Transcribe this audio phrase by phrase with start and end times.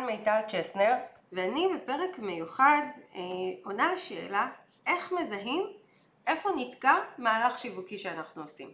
[0.00, 0.94] כאן מיטל צ'סנר,
[1.32, 2.82] ואני בפרק מיוחד
[3.14, 3.20] אה,
[3.64, 4.48] עונה לשאלה
[4.86, 5.66] איך מזהים
[6.26, 8.70] איפה נתקע מהלך שיווקי שאנחנו עושים.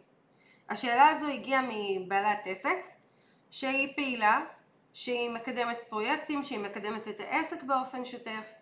[0.68, 2.76] השאלה הזו הגיעה מבעלת עסק
[3.50, 4.40] שהיא פעילה,
[4.92, 8.52] שהיא מקדמת פרויקטים, שהיא מקדמת את העסק באופן שוטף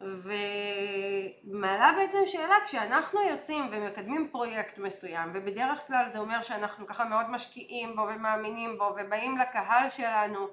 [0.00, 7.30] ומעלה בעצם שאלה כשאנחנו יוצאים ומקדמים פרויקט מסוים ובדרך כלל זה אומר שאנחנו ככה מאוד
[7.30, 10.48] משקיעים בו ומאמינים בו ובאים לקהל שלנו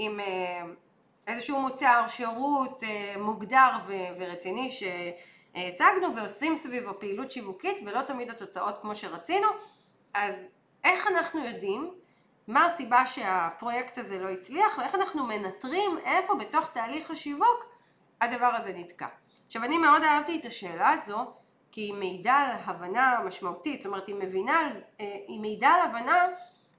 [0.00, 0.62] עם אה,
[1.26, 3.70] איזשהו מוצר, שירות אה, מוגדר
[4.18, 9.48] ורציני שהצגנו ועושים סביבו פעילות שיווקית ולא תמיד התוצאות כמו שרצינו
[10.14, 10.46] אז
[10.84, 11.94] איך אנחנו יודעים
[12.48, 17.66] מה הסיבה שהפרויקט הזה לא הצליח ואיך אנחנו מנטרים איפה בתוך תהליך השיווק
[18.20, 19.06] הדבר הזה נתקע.
[19.46, 21.32] עכשיו אני מאוד אהבתי את השאלה הזו
[21.72, 26.26] כי היא מעידה על הבנה משמעותית, זאת אומרת היא מבינה, אה, היא מעידה על הבנה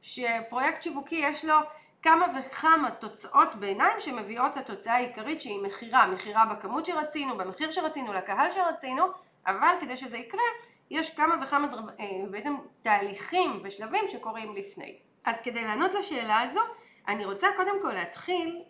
[0.01, 1.55] שפרויקט שיווקי יש לו
[2.01, 8.49] כמה וכמה תוצאות ביניים שמביאות לתוצאה העיקרית שהיא מכירה, מכירה בכמות שרצינו, במחיר שרצינו, לקהל
[8.49, 9.03] שרצינו,
[9.47, 10.41] אבל כדי שזה יקרה
[10.89, 11.67] יש כמה וכמה
[11.99, 14.99] אה, בעצם תהליכים ושלבים שקורים לפני.
[15.25, 16.61] אז כדי לענות לשאלה הזו
[17.07, 18.63] אני רוצה קודם כל להתחיל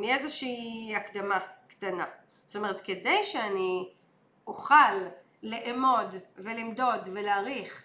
[0.00, 1.38] מאיזושהי הקדמה
[1.68, 2.04] קטנה.
[2.46, 3.88] זאת אומרת, כדי שאני
[4.46, 4.94] אוכל
[5.42, 7.82] לאמוד ולמדוד ולהעריך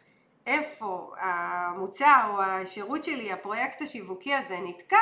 [0.47, 4.97] איפה המוצר או השירות שלי, הפרויקט השיווקי הזה נתקע,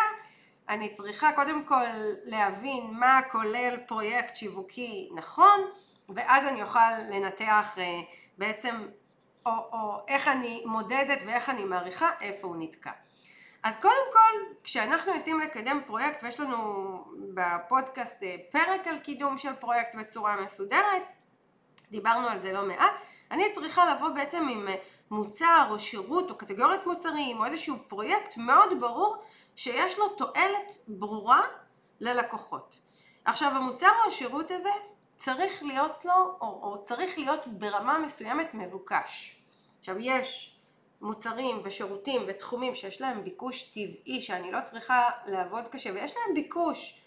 [0.69, 1.85] אני צריכה קודם כל
[2.23, 5.59] להבין מה כולל פרויקט שיווקי נכון,
[6.09, 8.01] ואז אני אוכל לנתח אה,
[8.37, 8.75] בעצם,
[9.45, 12.91] או, או איך אני מודדת ואיך אני מעריכה איפה הוא נתקע.
[13.63, 17.03] אז קודם כל, כשאנחנו יוצאים לקדם פרויקט, ויש לנו
[17.33, 21.03] בפודקאסט אה, פרק על קידום של פרויקט בצורה מסודרת,
[21.91, 22.93] דיברנו על זה לא מעט,
[23.31, 24.75] אני צריכה לבוא בעצם עם אה,
[25.11, 29.15] מוצר או שירות או קטגוריית מוצרים או איזשהו פרויקט מאוד ברור
[29.55, 31.41] שיש לו תועלת ברורה
[31.99, 32.77] ללקוחות.
[33.25, 34.69] עכשיו המוצר או השירות הזה
[35.15, 39.41] צריך להיות לו או, או צריך להיות ברמה מסוימת מבוקש.
[39.79, 40.57] עכשיו יש
[41.01, 47.01] מוצרים ושירותים ותחומים שיש להם ביקוש טבעי שאני לא צריכה לעבוד קשה ויש להם ביקוש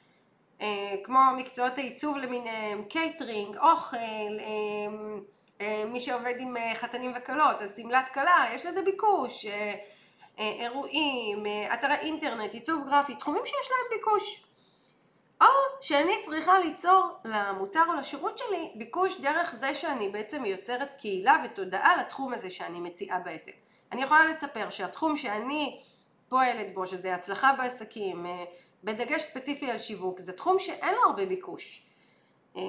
[0.60, 5.19] אה, כמו מקצועות העיצוב למיניהם, קייטרינג, אוכל, אה,
[5.86, 9.75] מי שעובד עם אה, חתנים וכלות, אז שמלת כלה, יש לזה ביקוש, אה,
[10.38, 14.44] אה, אירועים, אה, אתרי אינטרנט, עיצוב גרפי, תחומים שיש להם ביקוש.
[15.41, 15.47] או
[15.80, 21.96] שאני צריכה ליצור למוצר או לשירות שלי ביקוש דרך זה שאני בעצם יוצרת קהילה ותודעה
[21.96, 23.52] לתחום הזה שאני מציעה בעסק.
[23.92, 25.82] אני יכולה לספר שהתחום שאני
[26.28, 28.44] פועלת בו, שזה הצלחה בעסקים, אה,
[28.84, 31.84] בדגש ספציפי על שיווק, זה תחום שאין לו הרבה ביקוש.
[32.56, 32.62] אה,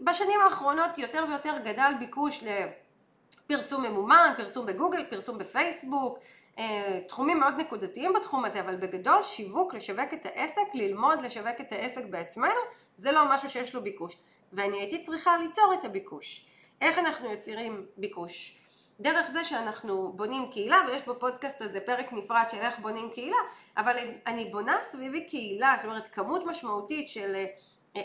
[0.00, 6.18] בשנים האחרונות יותר ויותר גדל ביקוש לפרסום ממומן, פרסום בגוגל, פרסום בפייסבוק,
[6.58, 11.72] אה, תחומים מאוד נקודתיים בתחום הזה, אבל בגדול שיווק, לשווק את העסק, ללמוד לשווק את
[11.72, 12.60] העסק בעצמנו,
[12.96, 14.16] זה לא משהו שיש לו ביקוש.
[14.52, 16.46] ואני הייתי צריכה ליצור את הביקוש.
[16.80, 18.60] איך אנחנו יוצרים ביקוש?
[19.00, 23.36] דרך זה שאנחנו בונים קהילה, ויש בפודקאסט הזה פרק נפרד של איך בונים קהילה,
[23.76, 23.96] אבל
[24.26, 27.46] אני בונה סביבי קהילה, זאת אומרת כמות משמעותית של אה,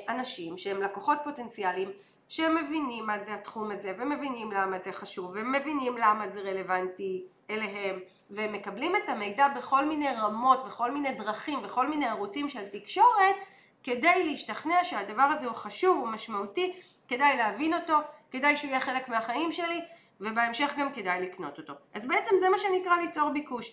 [0.10, 1.92] אנשים שהם לקוחות פוטנציאליים,
[2.28, 8.00] שהם מבינים מה זה התחום הזה, ומבינים למה זה חשוב, ומבינים למה זה רלוונטי אליהם,
[8.30, 13.36] והם מקבלים את המידע בכל מיני רמות, וכל מיני דרכים, וכל מיני ערוצים של תקשורת,
[13.84, 16.74] כדי להשתכנע שהדבר הזה הוא חשוב, הוא משמעותי,
[17.08, 17.98] כדאי להבין אותו,
[18.32, 19.82] כדאי שהוא יהיה חלק מהחיים שלי,
[20.22, 21.74] ובהמשך גם כדאי לקנות אותו.
[21.94, 23.72] אז בעצם זה מה שנקרא ליצור ביקוש.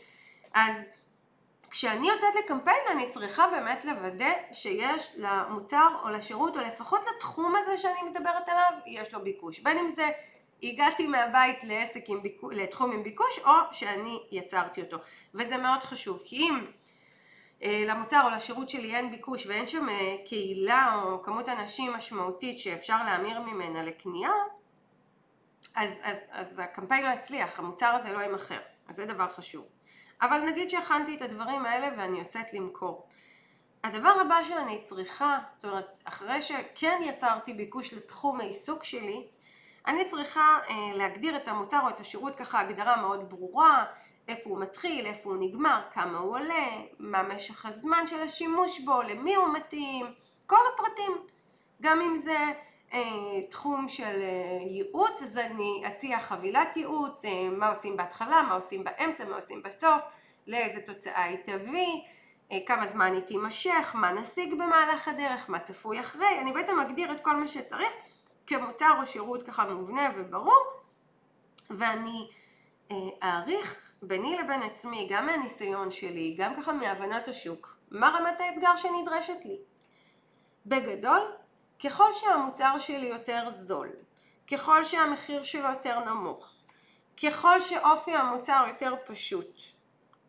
[0.54, 0.83] אז
[1.71, 7.77] כשאני יוצאת לקמפיין אני צריכה באמת לוודא שיש למוצר או לשירות או לפחות לתחום הזה
[7.77, 9.60] שאני מדברת עליו יש לו ביקוש.
[9.60, 10.10] בין אם זה
[10.62, 14.97] הגעתי מהבית לעסק עם ביקוש, לתחום עם ביקוש או שאני יצרתי אותו.
[15.34, 16.66] וזה מאוד חשוב כי אם
[17.62, 22.59] אה, למוצר או לשירות שלי אין ביקוש ואין שם אה, קהילה או כמות אנשים משמעותית
[22.59, 24.30] שאפשר להמיר ממנה לקנייה
[25.77, 28.59] אז, אז, אז הקמפיין לא יצליח, המוצר הזה לא יימכר,
[28.89, 29.75] אז זה דבר חשוב.
[30.22, 33.09] אבל נגיד שהכנתי את הדברים האלה ואני יוצאת למכור.
[33.84, 39.27] הדבר הבא שאני צריכה, זאת אומרת, אחרי שכן יצרתי ביקוש לתחום העיסוק שלי,
[39.86, 43.84] אני צריכה אה, להגדיר את המוצר או את השירות ככה הגדרה מאוד ברורה,
[44.28, 49.03] איפה הוא מתחיל, איפה הוא נגמר, כמה הוא עולה, מה משך הזמן של השימוש בו,
[49.03, 50.07] למי הוא מתאים,
[50.47, 51.12] כל הפרטים.
[51.83, 52.36] גם אם זה
[53.50, 58.84] תחום של אה, ייעוץ, אז אני אציע חבילת ייעוץ, אה, מה עושים בהתחלה, מה עושים
[58.84, 60.03] באמצע, מה עושים בסוף,
[60.47, 62.00] לאיזה תוצאה היא תביא,
[62.66, 67.21] כמה זמן היא תימשך, מה נשיג במהלך הדרך, מה צפוי אחרי, אני בעצם אגדיר את
[67.21, 67.92] כל מה שצריך
[68.47, 70.65] כמוצר או שירות ככה מובנה וברור,
[71.71, 72.28] ואני
[73.22, 79.44] אעריך ביני לבין עצמי, גם מהניסיון שלי, גם ככה מהבנת השוק, מה רמת האתגר שנדרשת
[79.44, 79.56] לי.
[80.66, 81.21] בגדול,
[81.84, 83.88] ככל שהמוצר שלי יותר זול,
[84.50, 86.52] ככל שהמחיר שלו יותר נמוך,
[87.22, 89.60] ככל שאופי המוצר יותר פשוט,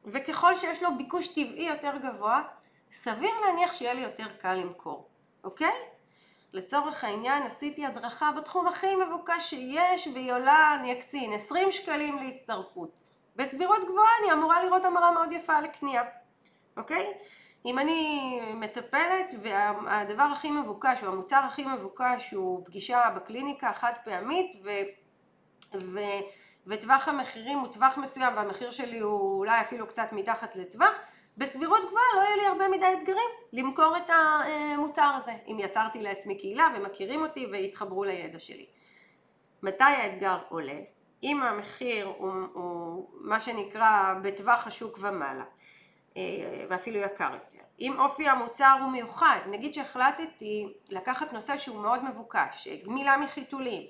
[0.06, 2.44] וככל שיש לו ביקוש טבעי יותר גבוה,
[2.92, 5.08] סביר להניח שיהיה לי יותר קל למכור,
[5.44, 5.74] אוקיי?
[6.54, 12.90] לצורך העניין עשיתי הדרכה בתחום הכי מבוקש שיש והיא עולה, אני אקצין, 20 שקלים להצטרפות.
[13.36, 16.04] בסבירות גבוהה אני אמורה לראות המרה מאוד יפה לקנייה,
[16.78, 17.14] אוקיי?
[17.66, 24.56] אם אני מטפלת והדבר הכי מבוקש או המוצר הכי מבוקש הוא פגישה בקליניקה חד פעמית
[24.64, 24.70] ו...
[25.84, 26.00] ו...
[26.68, 30.92] וטווח המחירים הוא טווח מסוים והמחיר שלי הוא אולי אפילו קצת מתחת לטווח,
[31.38, 36.38] בסבירות גבוהה לא יהיה לי הרבה מדי אתגרים למכור את המוצר הזה, אם יצרתי לעצמי
[36.38, 38.66] קהילה ומכירים אותי והתחברו לידע שלי.
[39.64, 40.80] מתי האתגר עולה?
[41.24, 45.44] אם המחיר הוא, הוא מה שנקרא בטווח השוק ומעלה,
[46.70, 47.66] ואפילו יקר יותר.
[47.80, 53.84] אם אופי המוצר הוא מיוחד, נגיד שהחלטתי לקחת נושא שהוא מאוד מבוקש, גמילה מחיתולים,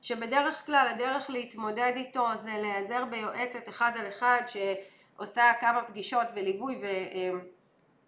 [0.00, 6.78] שבדרך כלל הדרך להתמודד איתו זה להיעזר ביועצת אחד על אחד שעושה כמה פגישות וליווי
[6.82, 6.84] ו...
[6.84, 7.30] אה,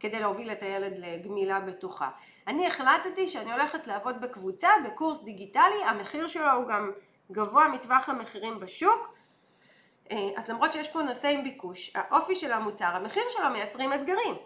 [0.00, 2.10] כדי להוביל את הילד לגמילה בטוחה.
[2.46, 6.90] אני החלטתי שאני הולכת לעבוד בקבוצה, בקורס דיגיטלי, המחיר שלו הוא גם
[7.32, 9.19] גבוה מטווח המחירים בשוק, אה,
[10.36, 14.36] אז למרות שיש פה נושא עם ביקוש, האופי של המוצר, המחיר שלו מייצרים אתגרים,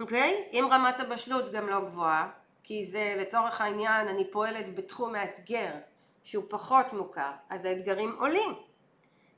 [0.00, 0.48] אוקיי?
[0.52, 2.30] אם רמת הבשלות גם לא גבוהה,
[2.62, 5.70] כי זה לצורך העניין אני פועלת בתחום מאתגר
[6.24, 8.54] שהוא פחות מוכר, אז האתגרים עולים.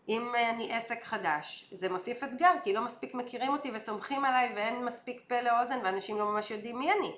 [0.08, 4.85] אם אני עסק חדש, זה מוסיף אתגר, כי לא מספיק מכירים אותי וסומכים עליי ואין
[4.85, 7.12] מספיק פה לאוזן ואנשים לא ממש יודעים מי אני.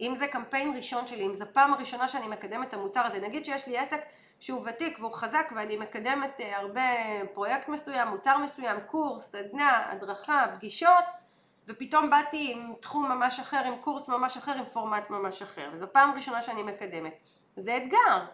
[0.00, 3.44] אם זה קמפיין ראשון שלי, אם זו פעם הראשונה שאני מקדמת את המוצר הזה, נגיד
[3.44, 4.00] שיש לי עסק
[4.42, 6.82] שהוא ותיק והוא חזק ואני מקדמת אה, הרבה
[7.32, 11.04] פרויקט מסוים, מוצר מסוים, קורס, סדנה, הדרכה, פגישות
[11.68, 15.86] ופתאום באתי עם תחום ממש אחר, עם קורס ממש אחר, עם פורמט ממש אחר וזו
[15.92, 17.14] פעם ראשונה שאני מקדמת.
[17.56, 18.24] זה אתגר.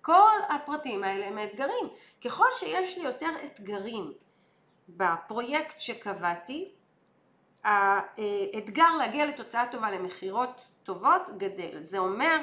[0.00, 1.88] כל הפרטים האלה הם אתגרים.
[2.24, 4.12] ככל שיש לי יותר אתגרים
[4.88, 6.72] בפרויקט שקבעתי,
[7.64, 11.82] האתגר להגיע לתוצאה טובה למכירות טובות גדל.
[11.82, 12.38] זה אומר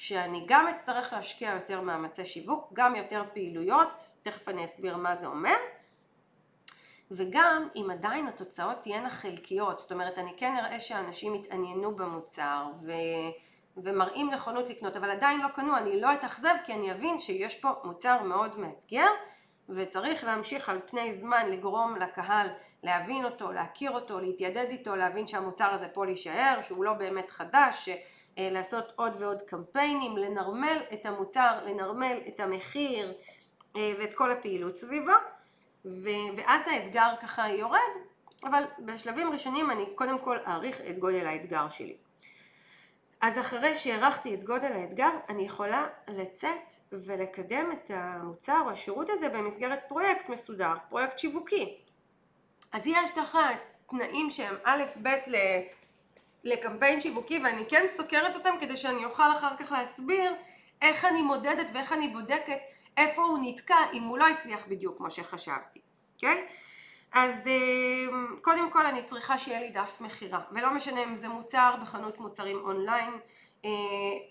[0.00, 5.26] שאני גם אצטרך להשקיע יותר מאמצי שיווק, גם יותר פעילויות, תכף אני אסביר מה זה
[5.26, 5.54] אומר,
[7.10, 12.92] וגם אם עדיין התוצאות תהיינה חלקיות, זאת אומרת אני כן אראה שאנשים יתעניינו במוצר ו...
[13.76, 17.68] ומראים נכונות לקנות, אבל עדיין לא קנו, אני לא אתאכזב כי אני אבין שיש פה
[17.84, 19.08] מוצר מאוד מאתגר
[19.68, 22.48] וצריך להמשיך על פני זמן לגרום לקהל
[22.82, 27.88] להבין אותו, להכיר אותו, להתיידד איתו, להבין שהמוצר הזה פה להישאר, שהוא לא באמת חדש,
[27.88, 27.96] אה,
[28.38, 33.14] לעשות עוד ועוד קמפיינים, לנרמל את המוצר, לנרמל את המחיר
[33.76, 35.12] אה, ואת כל הפעילות סביבו
[36.36, 37.78] ואז האתגר ככה יורד,
[38.44, 41.96] אבל בשלבים ראשונים אני קודם כל אעריך את גודל האתגר שלי.
[43.20, 49.28] אז אחרי שהערכתי את גודל האתגר, אני יכולה לצאת ולקדם את המוצר או השירות הזה
[49.28, 51.76] במסגרת פרויקט מסודר, פרויקט שיווקי.
[52.72, 53.48] אז יש ככה
[53.88, 55.14] תנאים שהם א' ב'
[56.44, 60.34] לקמפיין שיווקי ואני כן סוקרת אותם כדי שאני אוכל אחר כך להסביר
[60.82, 62.58] איך אני מודדת ואיך אני בודקת
[62.96, 65.80] איפה הוא נתקע אם הוא לא הצליח בדיוק כמו שחשבתי,
[66.14, 66.46] אוקיי?
[67.12, 71.74] אז אמ, קודם כל אני צריכה שיהיה לי דף מכירה ולא משנה אם זה מוצר
[71.82, 73.10] בחנות מוצרים אונליין
[73.64, 73.70] אה,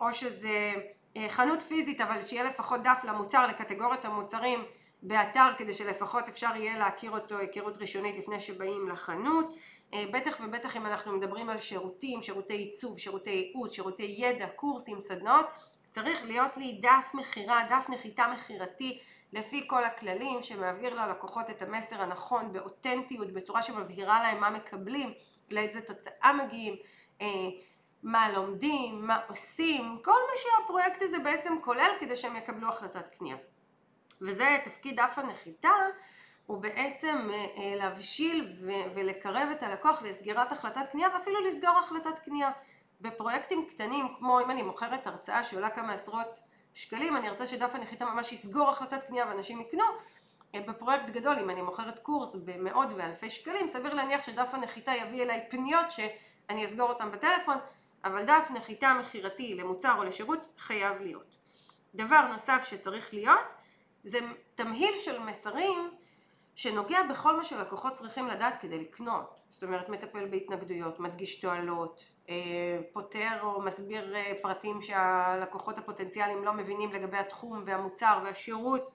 [0.01, 0.73] או שזה
[1.17, 4.59] אה, חנות פיזית אבל שיהיה לפחות דף למוצר לקטגוריית המוצרים
[5.01, 9.55] באתר כדי שלפחות אפשר יהיה להכיר אותו היכרות ראשונית לפני שבאים לחנות אה,
[9.95, 15.45] בטח ובטח אם אנחנו מדברים על שירותים, שירותי עיצוב, שירותי ייעוץ, שירותי ידע, קורסים, סדנאות
[15.91, 18.99] צריך להיות לי דף מכירה, דף נחיתה מכירתי
[19.33, 25.13] לפי כל הכללים שמעביר ללקוחות את המסר הנכון באותנטיות בצורה שמבהירה להם מה מקבלים,
[25.49, 26.75] לאיזה תוצאה מגיעים,
[27.21, 27.27] אה,
[28.03, 33.37] מה לומדים, מה עושים, כל מה שהפרויקט הזה בעצם כולל כדי שהם יקבלו החלטת קנייה.
[34.21, 35.69] וזה תפקיד דף הנחיתה
[36.49, 38.47] הוא בעצם אה, אה, להבשיל
[38.93, 42.51] ולקרב את הלקוח לסגירת החלטת קנייה ואפילו לסגור החלטת קנייה.
[43.01, 46.39] בפרויקטים קטנים כמו אם אני מוכרת הרצאה שעולה כמה עשרות
[46.73, 49.83] שקלים, אני ארצה שדף הנחיתה ממש יסגור החלטת קנייה ואנשים יקנו.
[50.55, 55.23] אה, בפרויקט גדול, אם אני מוכרת קורס במאות ואלפי שקלים, סביר להניח שדף הנחיתה יביא
[55.23, 57.57] אליי פניות שאני אסגור אותן בטלפון,
[58.03, 61.35] אבל דף נחיתה מכירתי למוצר או לשירות חייב להיות.
[61.95, 63.45] דבר נוסף שצריך להיות
[64.03, 64.19] זה
[64.55, 65.91] תמהיל של מסרים
[66.55, 69.39] שנוגע בכל מה שלקוחות צריכים לדעת כדי לקנות.
[69.49, 72.35] זאת אומרת, מטפל בהתנגדויות, מדגיש תועלות, אה,
[72.93, 78.91] פותר או מסביר אה, פרטים שהלקוחות הפוטנציאליים לא מבינים לגבי התחום והמוצר והשירות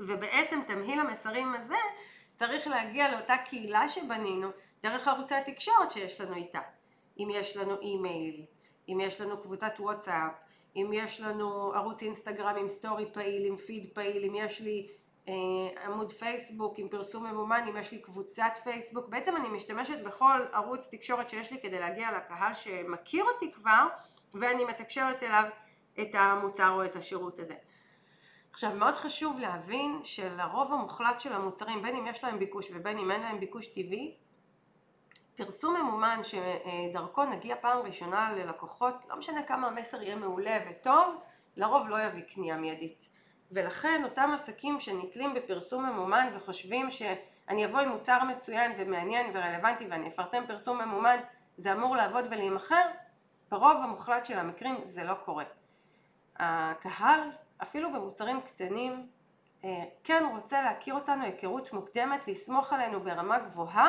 [0.00, 1.76] ובעצם תמהיל המסרים הזה
[2.34, 4.48] צריך להגיע לאותה קהילה שבנינו
[4.82, 6.60] דרך ערוצי התקשורת שיש לנו איתה.
[7.18, 8.44] אם יש לנו אימייל,
[8.88, 10.32] אם יש לנו קבוצת וואטסאפ,
[10.76, 14.88] אם יש לנו ערוץ אינסטגרם עם סטורי פעיל, עם פיד פעיל, אם יש לי
[15.84, 20.88] עמוד פייסבוק עם פרסום ממומן, אם יש לי קבוצת פייסבוק, בעצם אני משתמשת בכל ערוץ
[20.90, 23.86] תקשורת שיש לי כדי להגיע לקהל שמכיר אותי כבר
[24.34, 25.44] ואני מתקשרת אליו
[26.00, 27.54] את המוצר או את השירות הזה.
[28.52, 33.10] עכשיו מאוד חשוב להבין שלרוב המוחלט של המוצרים בין אם יש להם ביקוש ובין אם
[33.10, 34.16] אין להם ביקוש טבעי
[35.36, 41.20] פרסום ממומן שדרכו נגיע פעם ראשונה ללקוחות לא משנה כמה המסר יהיה מעולה וטוב
[41.56, 43.08] לרוב לא יביא קנייה מיידית
[43.52, 50.08] ולכן אותם עסקים שנתלים בפרסום ממומן וחושבים שאני אבוא עם מוצר מצוין ומעניין ורלוונטי ואני
[50.08, 51.16] אפרסם פרסום ממומן
[51.56, 52.82] זה אמור לעבוד ולהימכר
[53.50, 55.44] ברוב המוחלט של המקרים זה לא קורה
[56.36, 57.20] הקהל
[57.62, 59.06] אפילו במוצרים קטנים
[59.64, 63.88] אה, כן רוצה להכיר אותנו היכרות מוקדמת, לסמוך עלינו ברמה גבוהה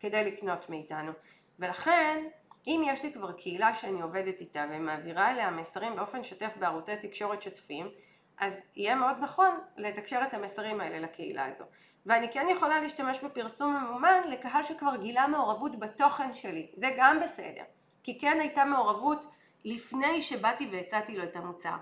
[0.00, 1.12] כדי לקנות מאיתנו.
[1.58, 2.24] ולכן
[2.66, 7.42] אם יש לי כבר קהילה שאני עובדת איתה ומעבירה אליה מסרים באופן שוטף בערוצי תקשורת
[7.42, 7.88] שוטפים,
[8.40, 11.64] אז יהיה מאוד נכון לתקשר את המסרים האלה לקהילה הזו.
[12.06, 17.62] ואני כן יכולה להשתמש בפרסום ממומן לקהל שכבר גילה מעורבות בתוכן שלי, זה גם בסדר,
[18.02, 19.24] כי כן הייתה מעורבות
[19.64, 21.76] לפני שבאתי והצעתי לו את המוצר.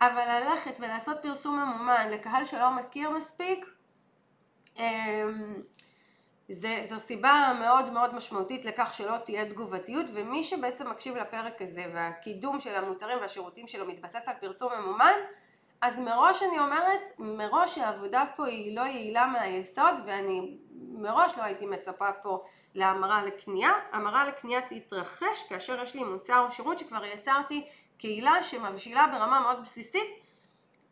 [0.00, 3.66] אבל ללכת ולעשות פרסום ממומן לקהל שלא מכיר מספיק,
[4.78, 5.62] אמ,
[6.48, 11.84] זה, זו סיבה מאוד מאוד משמעותית לכך שלא תהיה תגובתיות ומי שבעצם מקשיב לפרק הזה
[11.94, 15.18] והקידום של המוצרים והשירותים שלו מתבסס על פרסום ממומן
[15.80, 20.56] אז מראש אני אומרת, מראש העבודה פה היא לא יעילה מהיסוד ואני
[20.92, 26.52] מראש לא הייתי מצפה פה להמרה לקנייה, המרה לקנייה תתרחש כאשר יש לי מוצר או
[26.52, 27.66] שירות שכבר יצרתי
[27.98, 30.26] קהילה שמבשילה ברמה מאוד בסיסית,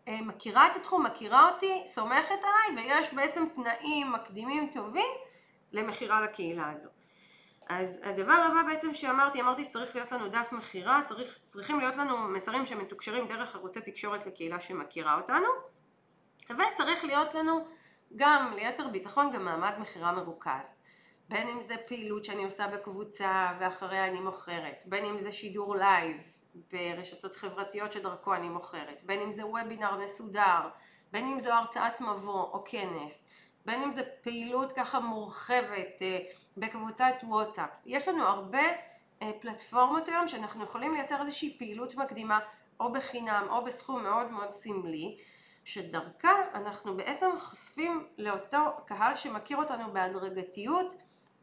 [0.09, 5.13] אה, מכירה את התחום, מכירה אותי, סומכת עליי ויש בעצם תנאים מקדימים טובים
[5.73, 6.94] למכירה לקהילה הזו.
[7.69, 12.19] אז הדבר הבא בעצם שאמרתי, אמרתי שצריך להיות לנו דף מכירה, צריך, צריכים להיות לנו
[12.19, 15.49] מסרים שמתוקשרים דרך ערוצי תקשורת לקהילה שמכירה אותנו
[16.51, 17.67] וצריך להיות לנו
[18.17, 20.75] גם ליתר ביטחון גם מעמד מכירה מרוכז.
[21.29, 26.17] בין אם זה פעילות שאני עושה בקבוצה ואחריה אני מוכרת, בין אם זה שידור לייב
[26.73, 30.69] ברשתות חברתיות שדרכו אני מוכרת, בין אם זה וובינר מסודר,
[31.13, 33.27] בין אם זו הרצאת מבוא או כנס,
[33.67, 36.19] בין אם זה פעילות ככה מורחבת אה,
[36.57, 37.71] בקבוצת וואטסאפ.
[37.87, 38.63] יש לנו הרבה
[39.23, 42.39] אה, פלטפורמות היום שאנחנו יכולים לייצר איזושהי פעילות מקדימה
[42.81, 45.17] או בחינם או בסכום מאוד מאוד סמלי
[45.65, 50.95] שדרכה אנחנו בעצם חושפים לאותו קהל שמכיר אותנו בהדרגתיות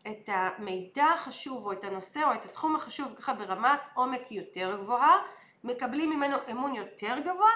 [0.08, 5.18] את המידע החשוב או את הנושא או את התחום החשוב ככה ברמת עומק יותר גבוהה,
[5.64, 7.52] מקבלים ממנו אמון יותר גבוה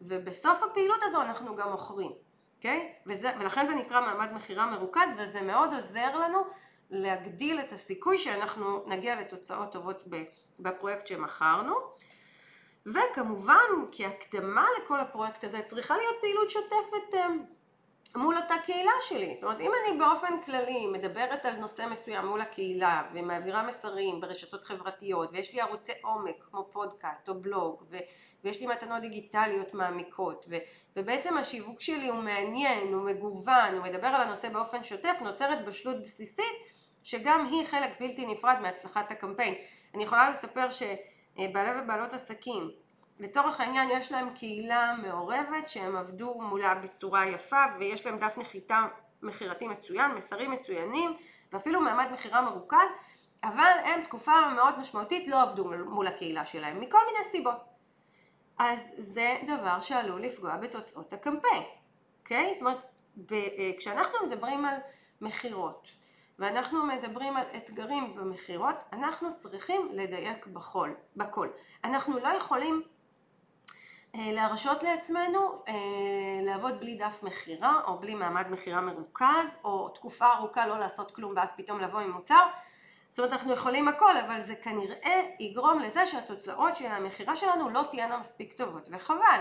[0.00, 2.12] ובסוף הפעילות הזו אנחנו גם מוכרים,
[2.58, 2.92] אוקיי?
[3.06, 3.10] Okay?
[3.40, 6.38] ולכן זה נקרא מעמד מכירה מרוכז וזה מאוד עוזר לנו
[6.90, 10.04] להגדיל את הסיכוי שאנחנו נגיע לתוצאות טובות
[10.58, 11.74] בפרויקט שמכרנו
[12.86, 13.56] וכמובן
[13.92, 17.42] כהקדמה לכל הפרויקט הזה צריכה להיות פעילות שוטפת אמ,
[18.16, 19.34] מול אותה קהילה שלי.
[19.34, 24.64] זאת אומרת, אם אני באופן כללי מדברת על נושא מסוים מול הקהילה ומעבירה מסרים ברשתות
[24.64, 27.98] חברתיות ויש לי ערוצי עומק כמו פודקאסט או בלוג ו-
[28.44, 30.56] ויש לי מתנות דיגיטליות מעמיקות ו-
[30.96, 36.04] ובעצם השיווק שלי הוא מעניין, הוא מגוון, הוא מדבר על הנושא באופן שוטף, נוצרת בשלות
[36.04, 36.56] בסיסית
[37.02, 39.54] שגם היא חלק בלתי נפרד מהצלחת הקמפיין.
[39.94, 42.70] אני יכולה לספר שבעלי ובעלות עסקים
[43.18, 48.86] לצורך העניין יש להם קהילה מעורבת שהם עבדו מולה בצורה יפה ויש להם דף נחיתה
[49.22, 51.16] מכירתי מצוין, מסרים מצוינים
[51.52, 52.88] ואפילו מעמד מכירה מרוכז
[53.44, 57.68] אבל הם תקופה מאוד משמעותית לא עבדו מול הקהילה שלהם מכל מיני סיבות
[58.58, 61.62] אז זה דבר שעלול לפגוע בתוצאות הקמפיין,
[62.20, 62.50] אוקיי?
[62.54, 62.84] זאת אומרת,
[63.16, 64.76] ב- כשאנחנו מדברים על
[65.20, 65.88] מכירות
[66.38, 71.48] ואנחנו מדברים על אתגרים במכירות, אנחנו צריכים לדייק בכל, בכל.
[71.84, 72.97] אנחנו לא יכולים אה,
[74.20, 75.74] להרשות לעצמנו אה,
[76.42, 81.32] לעבוד בלי דף מכירה או בלי מעמד מכירה מרוכז או תקופה ארוכה לא לעשות כלום
[81.36, 82.46] ואז פתאום לבוא עם מוצר.
[83.10, 87.82] זאת אומרת אנחנו יכולים הכל אבל זה כנראה יגרום לזה שהתוצאות של המכירה שלנו לא
[87.90, 89.40] תהיינה מספיק טובות וחבל.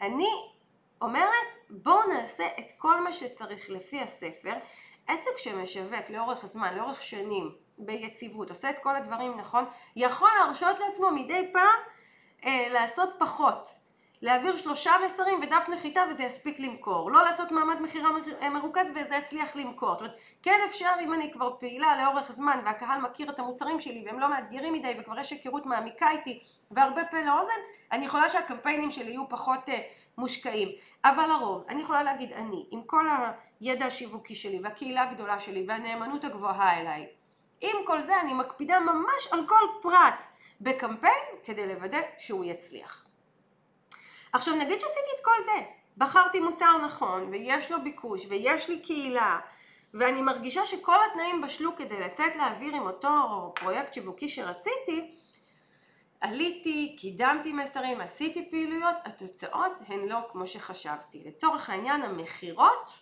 [0.00, 0.30] אני
[1.00, 4.52] אומרת בואו נעשה את כל מה שצריך לפי הספר.
[5.06, 9.64] עסק שמשווק לאורך זמן, לאורך שנים, ביציבות, עושה את כל הדברים נכון,
[9.96, 11.78] יכול להרשות לעצמו מדי פעם
[12.44, 13.81] אה, לעשות פחות
[14.22, 18.10] להעביר שלושה מסרים ודף נחיתה וזה יספיק למכור, לא לעשות מעמד מכירה
[18.42, 22.60] אה, מרוכז וזה יצליח למכור, זאת אומרת כן אפשר אם אני כבר פעילה לאורך זמן
[22.64, 27.04] והקהל מכיר את המוצרים שלי והם לא מאתגרים מדי וכבר יש היכרות מעמיקה איתי והרבה
[27.04, 27.60] פה לאוזן,
[27.92, 29.72] אני יכולה שהקמפיינים שלי יהיו פחות uh,
[30.18, 30.68] מושקעים,
[31.04, 33.06] אבל לרוב אני יכולה להגיד אני עם כל
[33.60, 37.06] הידע השיווקי שלי והקהילה הגדולה שלי והנאמנות הגבוהה אליי
[37.60, 40.26] עם כל זה אני מקפידה ממש על כל פרט
[40.60, 43.11] בקמפיין כדי לוודא שהוא יצליח.
[44.32, 49.38] עכשיו נגיד שעשיתי את כל זה, בחרתי מוצר נכון ויש לו ביקוש ויש לי קהילה
[49.94, 53.08] ואני מרגישה שכל התנאים בשלו כדי לצאת לאוויר עם אותו
[53.60, 55.14] פרויקט שיווקי שרציתי,
[56.20, 61.22] עליתי, קידמתי מסרים, עשיתי פעילויות, התוצאות הן לא כמו שחשבתי.
[61.24, 62.92] לצורך העניין המכירות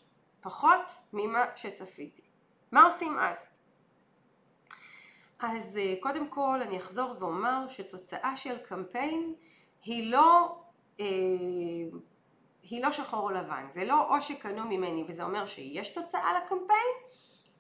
[0.41, 0.81] פחות
[1.13, 2.23] ממה שצפיתי.
[2.73, 3.47] מה עושים אז?
[5.41, 9.35] אז אה, קודם כל אני אחזור ואומר שתוצאה של קמפיין
[9.85, 10.59] היא לא,
[12.63, 16.91] היא לא שחור או לבן, זה לא או שקנו ממני וזה אומר שיש תוצאה לקמפיין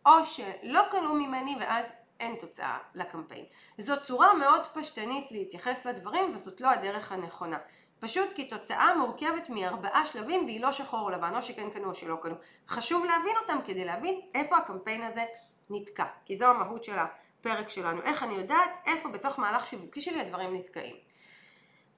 [0.06, 1.86] או שלא קנו ממני ואז
[2.20, 3.44] אין תוצאה לקמפיין.
[3.78, 7.58] זו צורה מאוד פשטנית להתייחס לדברים וזאת לא הדרך הנכונה.
[8.00, 11.94] פשוט כי תוצאה מורכבת מארבעה שלבים והיא לא שחור או לבן, או שכן קנו או
[11.94, 12.34] שלא קנו.
[12.68, 15.24] חשוב להבין אותם כדי להבין איפה הקמפיין הזה
[15.70, 20.20] נתקע, כי זו המהות של הפרק שלנו, איך אני יודעת איפה בתוך מהלך שיווקי שלי
[20.20, 21.09] הדברים נתקעים.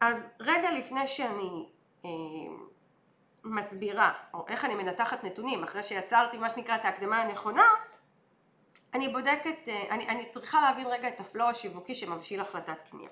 [0.03, 1.67] אז רגע לפני שאני
[2.05, 2.11] אה,
[3.45, 7.67] מסבירה, או איך אני מנתחת נתונים, אחרי שיצרתי מה שנקרא את ההקדמה הנכונה,
[8.95, 13.11] אני בודקת, אה, אני, אני צריכה להבין רגע את הפלואו השיווקי שמבשיל החלטת קנייה.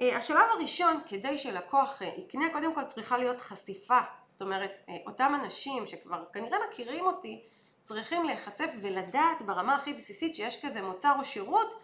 [0.00, 5.32] אה, השלב הראשון כדי שלקוח אה, יקנה קודם כל צריכה להיות חשיפה זאת אומרת אותם
[5.42, 7.42] אנשים שכבר כנראה מכירים אותי
[7.82, 11.82] צריכים להיחשף ולדעת ברמה הכי בסיסית שיש כזה מוצר או שירות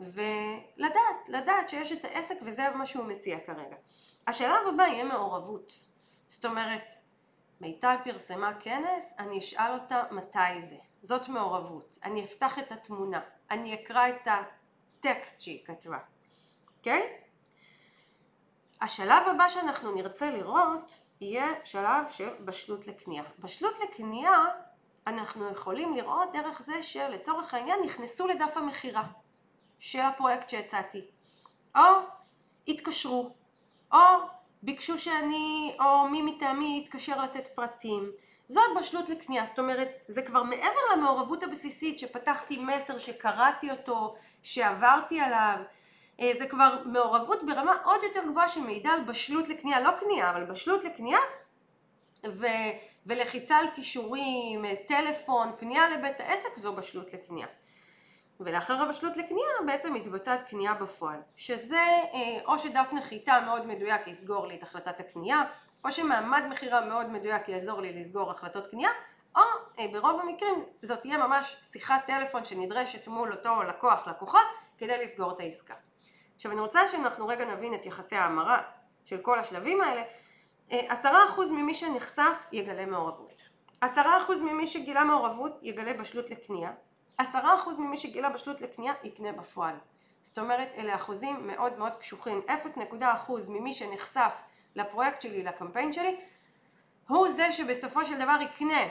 [0.00, 3.76] ולדעת, לדעת שיש את העסק וזה מה שהוא מציע כרגע.
[4.26, 5.72] השלב הבא יהיה מעורבות
[6.28, 6.92] זאת אומרת
[7.60, 11.98] מיטל פרסמה כנס, אני אשאל אותה מתי זה זאת מעורבות.
[12.04, 15.98] אני אפתח את התמונה, אני אקרא את הטקסט שהיא כתבה,
[16.78, 17.16] אוקיי?
[18.80, 23.22] השלב הבא שאנחנו נרצה לראות יהיה שלב של בשלות לקנייה.
[23.38, 24.44] בשלות לקנייה
[25.06, 29.04] אנחנו יכולים לראות דרך זה שלצורך העניין נכנסו לדף המכירה
[29.78, 31.04] של הפרויקט שהצעתי,
[31.76, 31.82] או
[32.68, 33.34] התקשרו,
[33.92, 33.98] או
[34.62, 38.10] ביקשו שאני או מי מטעמי יתקשר לתת פרטים,
[38.48, 45.20] זאת בשלות לקנייה, זאת אומרת זה כבר מעבר למעורבות הבסיסית שפתחתי מסר, שקראתי אותו, שעברתי
[45.20, 45.56] עליו,
[46.20, 50.44] אה, זה כבר מעורבות ברמה עוד יותר גבוהה שמעידה על בשלות לקנייה, לא קנייה אבל
[50.44, 51.18] בשלות לקנייה
[52.26, 52.46] ו,
[53.06, 57.46] ולחיצה על כישורים, טלפון, פנייה לבית העסק זו בשלות לקנייה.
[58.40, 61.76] ולאחר הבשלות לקנייה בעצם מתבצעת קנייה בפועל, שזה
[62.14, 65.42] אה, או שדף נחיתה מאוד מדויק יסגור לי את החלטת הקנייה,
[65.84, 68.90] או שמעמד מכירה מאוד מדויק יעזור לי לסגור החלטות קנייה,
[69.36, 69.42] או
[69.78, 74.40] אה, ברוב המקרים זאת תהיה ממש שיחת טלפון שנדרשת מול אותו לקוח, לקוחה,
[74.78, 75.74] כדי לסגור את העסקה.
[76.34, 78.62] עכשיו אני רוצה שאנחנו רגע נבין את יחסי ההמרה
[79.04, 80.02] של כל השלבים האלה.
[80.72, 83.42] אה, עשרה אחוז ממי שנחשף יגלה מעורבות.
[83.80, 86.70] עשרה אחוז ממי שגילה מעורבות יגלה בשלות לקנייה.
[87.18, 89.74] עשרה אחוז ממי שגילה בשלות לקנייה יקנה בפועל.
[90.22, 92.40] זאת אומרת אלה אחוזים מאוד מאוד קשוחים.
[92.48, 94.42] 0.1 אחוז ממי שנחשף
[94.74, 96.20] לפרויקט שלי, לקמפיין שלי,
[97.08, 98.82] הוא זה שבסופו של דבר יקנה.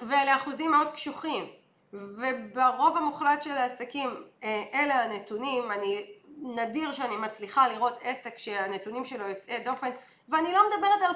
[0.00, 1.44] ואלה אחוזים מאוד קשוחים.
[1.92, 6.06] וברוב המוחלט של העסקים אה, אלה הנתונים, אני
[6.42, 9.90] נדיר שאני מצליחה לראות עסק שהנתונים שלו יוצאי דופן,
[10.28, 11.14] ואני לא מדברת על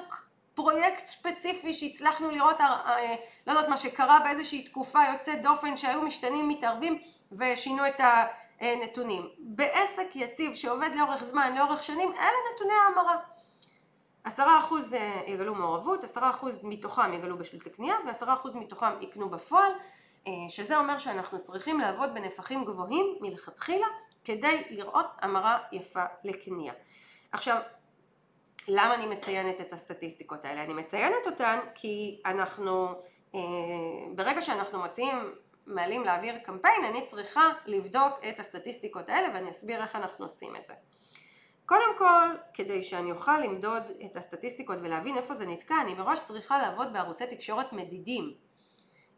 [0.57, 3.17] פרויקט ספציפי שהצלחנו לראות, אה,
[3.47, 6.99] לא יודעת מה שקרה באיזושהי תקופה יוצאת דופן שהיו משתנים מתערבים
[7.33, 8.01] ושינו את
[8.61, 9.29] הנתונים.
[9.39, 13.17] בעסק יציב שעובד לאורך זמן, לאורך שנים, אלה נתוני ההמרה.
[14.25, 19.29] עשרה אחוז אה, יגלו מעורבות, עשרה אחוז מתוכם יגלו בשלות לקנייה ועשרה אחוז מתוכם יקנו
[19.29, 19.73] בפועל,
[20.27, 23.87] אה, שזה אומר שאנחנו צריכים לעבוד בנפחים גבוהים מלכתחילה
[24.25, 26.73] כדי לראות המרה יפה לקנייה.
[27.33, 27.61] עכשיו,
[28.69, 30.65] למה אני מציינת את הסטטיסטיקות האלה?
[30.65, 32.89] אני מציינת אותן כי אנחנו,
[33.35, 33.41] אה,
[34.15, 35.17] ברגע שאנחנו מציעים
[35.67, 40.67] מעלים להעביר קמפיין, אני צריכה לבדוק את הסטטיסטיקות האלה ואני אסביר איך אנחנו עושים את
[40.67, 40.75] זה.
[41.67, 46.59] קודם כל, כדי שאני אוכל למדוד את הסטטיסטיקות ולהבין איפה זה נתקע, אני מראש צריכה
[46.59, 48.35] לעבוד בערוצי תקשורת מדידים.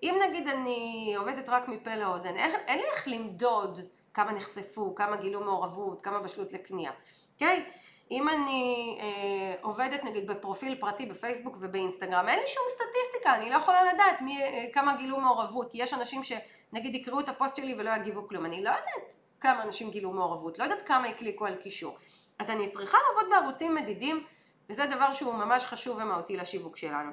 [0.02, 3.80] אם נגיד אני עובדת רק מפה לאוזן, אין לי איך למדוד
[4.14, 6.92] כמה נחשפו, כמה גילו מעורבות, כמה בשלות לקנייה,
[7.34, 7.64] אוקיי?
[7.66, 7.87] Okay?
[8.10, 13.56] אם אני אה, עובדת נגיד בפרופיל פרטי בפייסבוק ובאינסטגרם, אין לי שום סטטיסטיקה, אני לא
[13.56, 17.74] יכולה לדעת מי, אה, כמה גילו מעורבות, כי יש אנשים שנגיד יקראו את הפוסט שלי
[17.78, 21.56] ולא יגיבו כלום, אני לא יודעת כמה אנשים גילו מעורבות, לא יודעת כמה הקליקו על
[21.56, 21.98] קישור.
[22.38, 24.24] אז אני צריכה לעבוד בערוצים מדידים,
[24.70, 27.10] וזה דבר שהוא ממש חשוב ומהותי לשיווק שלנו.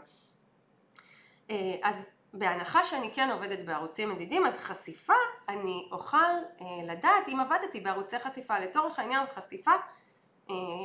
[1.50, 1.96] אה, אז
[2.34, 5.14] בהנחה שאני כן עובדת בערוצים מדידים, אז חשיפה,
[5.50, 6.18] אני אוכל
[6.62, 8.60] אה, לדעת אם עבדתי בערוצי חשיפה.
[8.60, 9.72] לצורך העניין חשיפה,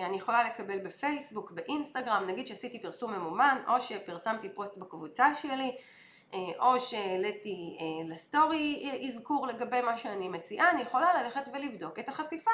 [0.06, 5.76] אני יכולה לקבל בפייסבוק, באינסטגרם, נגיד שעשיתי פרסום ממומן, או שפרסמתי פוסט בקבוצה שלי,
[6.58, 12.50] או שהעליתי לסטורי אזכור לגבי מה שאני מציעה, אני יכולה ללכת ולבדוק את החשיפה.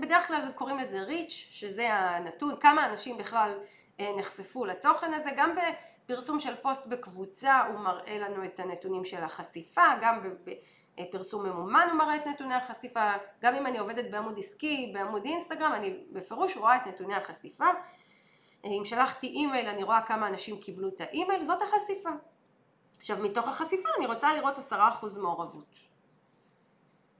[0.00, 3.58] בדרך כלל קוראים לזה ריץ', שזה הנתון, כמה אנשים בכלל
[4.00, 5.56] נחשפו לתוכן הזה, גם
[6.04, 10.22] בפרסום של פוסט בקבוצה הוא מראה לנו את הנתונים של החשיפה, גם
[11.00, 15.72] בפרסום ממומן הוא מראה את נתוני החשיפה, גם אם אני עובדת בעמוד עסקי, בעמוד אינסטגרם,
[15.72, 17.66] אני בפירוש רואה את נתוני החשיפה.
[18.64, 22.10] אם שלחתי אימייל אני רואה כמה אנשים קיבלו את האימייל, זאת החשיפה.
[22.98, 25.84] עכשיו מתוך החשיפה אני רוצה לראות עשרה אחוז מעורבות.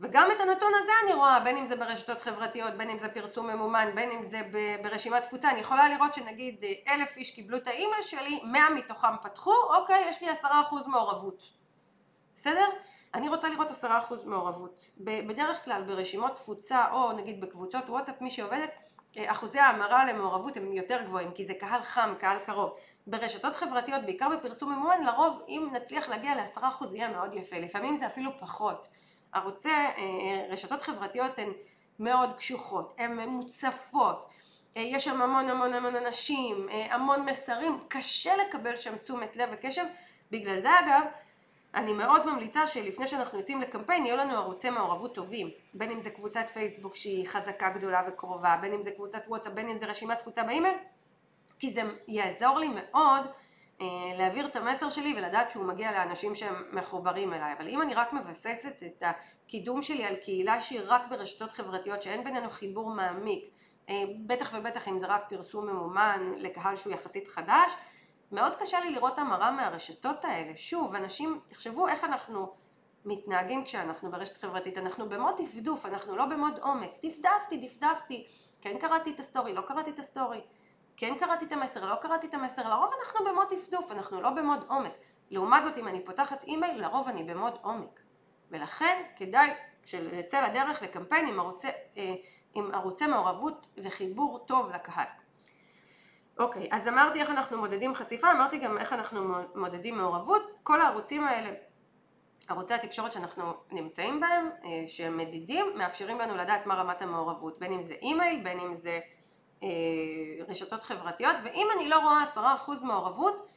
[0.00, 3.46] וגם את הנתון הזה אני רואה, בין אם זה ברשתות חברתיות, בין אם זה פרסום
[3.46, 4.40] ממומן, בין אם זה
[4.82, 9.54] ברשימת תפוצה, אני יכולה לראות שנגיד אלף איש קיבלו את האימייל שלי, מאה מתוכם פתחו,
[9.76, 11.42] אוקיי, יש לי עשרה אחוז מעורבות.
[12.34, 12.68] בסדר?
[13.14, 14.90] אני רוצה לראות עשרה אחוז מעורבות.
[14.98, 18.70] בדרך כלל ברשימות תפוצה או נגיד בקבוצות וואטסאפ, מי שעובדת,
[19.18, 22.74] אחוזי ההמרה למעורבות הם יותר גבוהים, כי זה קהל חם, קהל קרוב.
[23.07, 27.96] ברשתות חברתיות, בעיקר בפרסום ממומן, לרוב אם נצליח להגיע לעשרה אחוז יהיה מאוד יפה, לפעמים
[27.96, 28.88] זה אפילו פחות.
[29.33, 29.70] ערוצי
[30.50, 31.53] רשתות חברתיות הן
[31.98, 34.29] מאוד קשוחות, הן מוצפות,
[34.77, 39.85] יש שם המון המון המון אנשים, המון מסרים, קשה לקבל שם תשומת לב וקשב,
[40.31, 41.03] בגלל זה אגב
[41.74, 46.10] אני מאוד ממליצה שלפני שאנחנו יוצאים לקמפיין יהיו לנו ערוצי מעורבות טובים, בין אם זה
[46.10, 50.18] קבוצת פייסבוק שהיא חזקה גדולה וקרובה, בין אם זה קבוצת וואטסאפ, בין אם זה רשימת
[50.18, 50.74] תפוצה באימייל,
[51.58, 53.26] כי זה יעזור לי מאוד
[53.80, 53.87] אה,
[54.18, 57.52] להעביר את המסר שלי ולדעת שהוא מגיע לאנשים שהם מחוברים אליי.
[57.58, 62.24] אבל אם אני רק מבססת את הקידום שלי על קהילה שהיא רק ברשתות חברתיות, שאין
[62.24, 63.44] בינינו חיבור מעמיק,
[63.88, 63.94] אה,
[64.26, 67.72] בטח ובטח אם זה רק פרסום ממומן לקהל שהוא יחסית חדש,
[68.35, 70.57] מאוד קשה לי לראות המרה מהרשתות האלה.
[70.57, 72.55] שוב, אנשים, תחשבו איך אנחנו
[73.05, 76.90] מתנהגים כשאנחנו ברשת חברתית, אנחנו ב mode דפדוף, אנחנו לא ב mode עומק.
[77.05, 78.27] דפדפתי, דפדפתי,
[78.61, 80.40] כן קראתי את הסטורי, לא קראתי את הסטורי.
[80.97, 84.31] כן קראתי את המסר, לא קראתי את המסר, לרוב אנחנו ב mode דפדוף, אנחנו לא
[84.30, 84.92] ב mode עומק.
[85.31, 88.01] לעומת זאת, אם אני פותחת אימייל, לרוב אני ב mode עומק.
[88.51, 89.51] ולכן כדאי
[89.83, 92.14] כשנצא לדרך לקמפיין עם ערוצי, אה,
[92.55, 95.07] עם ערוצי מעורבות וחיבור טוב לקהל.
[96.38, 100.42] אוקיי, אז אמרתי איך אנחנו מודדים חשיפה, אמרתי גם איך אנחנו מודדים מעורבות.
[100.62, 101.51] כל הערוצים האלה,
[102.49, 107.73] ערוצי התקשורת שאנחנו נמצאים בהם, אה, שהם מדידים, מאפשרים לנו לדעת מה רמת המעורבות, בין
[107.73, 109.01] אם זה אימייל, בין אם זה
[109.62, 109.68] אה,
[110.49, 113.49] רשתות חברתיות, ואם אני לא רואה עשרה אחוז מעורבות,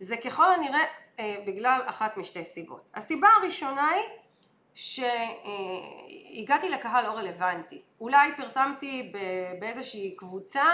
[0.00, 0.84] זה ככל הנראה
[1.18, 2.88] אה, בגלל אחת משתי סיבות.
[2.94, 4.04] הסיבה הראשונה היא
[4.74, 7.82] שהגעתי לקהל לא רלוונטי.
[8.00, 9.12] אולי פרסמתי
[9.60, 10.64] באיזושהי קבוצה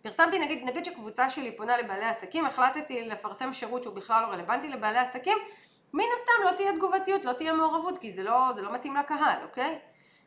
[0.00, 4.68] ופרסמתי, נגיד, נגיד שקבוצה שלי פונה לבעלי עסקים, החלטתי לפרסם שירות שהוא בכלל לא רלוונטי
[4.68, 5.38] לבעלי עסקים,
[5.92, 9.42] מן הסתם לא תהיה תגובתיות, לא תהיה מעורבות, כי זה לא, זה לא מתאים לקהל,
[9.42, 9.78] אוקיי?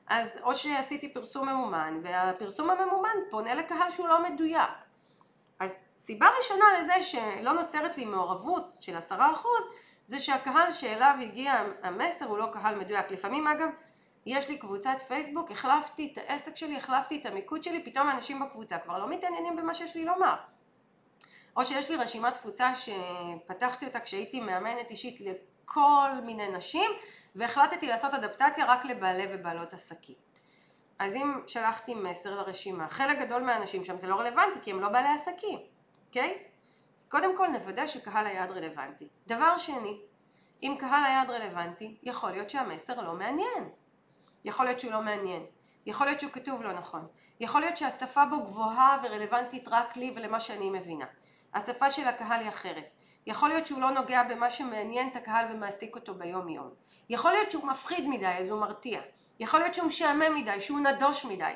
[0.08, 4.70] אז או שעשיתי פרסום ממומן, והפרסום הממומן פונה לקהל שהוא לא מדויק.
[5.60, 9.64] אז סיבה ראשונה לזה שלא נוצרת לי מעורבות של עשרה אחוז,
[10.08, 13.12] זה שהקהל שאליו הגיע המסר הוא לא קהל מדויק.
[13.12, 13.70] לפעמים אגב,
[14.26, 18.78] יש לי קבוצת פייסבוק, החלפתי את העסק שלי, החלפתי את המיקוד שלי, פתאום האנשים בקבוצה
[18.80, 20.36] כבר לא מתעניינים במה שיש לי לומר.
[21.58, 26.92] או שיש לי רשימת תפוצה שפתחתי אותה כשהייתי מאמנת אישית לכל מיני נשים,
[27.36, 30.16] והחלטתי לעשות אדפטציה רק לבעלי ובעלות עסקים.
[31.00, 34.90] אז אם שלחתי מסר לרשימה, חלק גדול מהאנשים שם זה לא רלוונטי כי הם לא
[34.90, 35.60] בעלי עסקים,
[36.08, 36.38] אוקיי?
[36.40, 36.54] Okay?
[37.00, 39.08] אז קודם כל נוודא שקהל היעד רלוונטי.
[39.28, 40.00] דבר שני,
[40.64, 43.70] אם קהל היעד רלוונטי, יכול להיות שהמסר לא מעניין.
[44.46, 45.46] יכול להיות שהוא לא מעניין.
[45.86, 47.08] יכול להיות שהוא כתוב לא נכון.
[47.40, 51.06] יכול להיות שהשפה בו גבוהה ורלוונטית רק לי ולמה שאני מבינה.
[51.54, 52.90] השפה של הקהל היא אחרת.
[53.28, 56.70] יכול להיות שהוא לא נוגע במה שמעניין את הקהל ומעסיק אותו ביום יום.
[57.10, 59.02] יכול להיות שהוא מפחיד מדי אז הוא מרתיע.
[59.40, 61.54] יכול להיות שהוא משעמם מדי, שהוא נדוש מדי.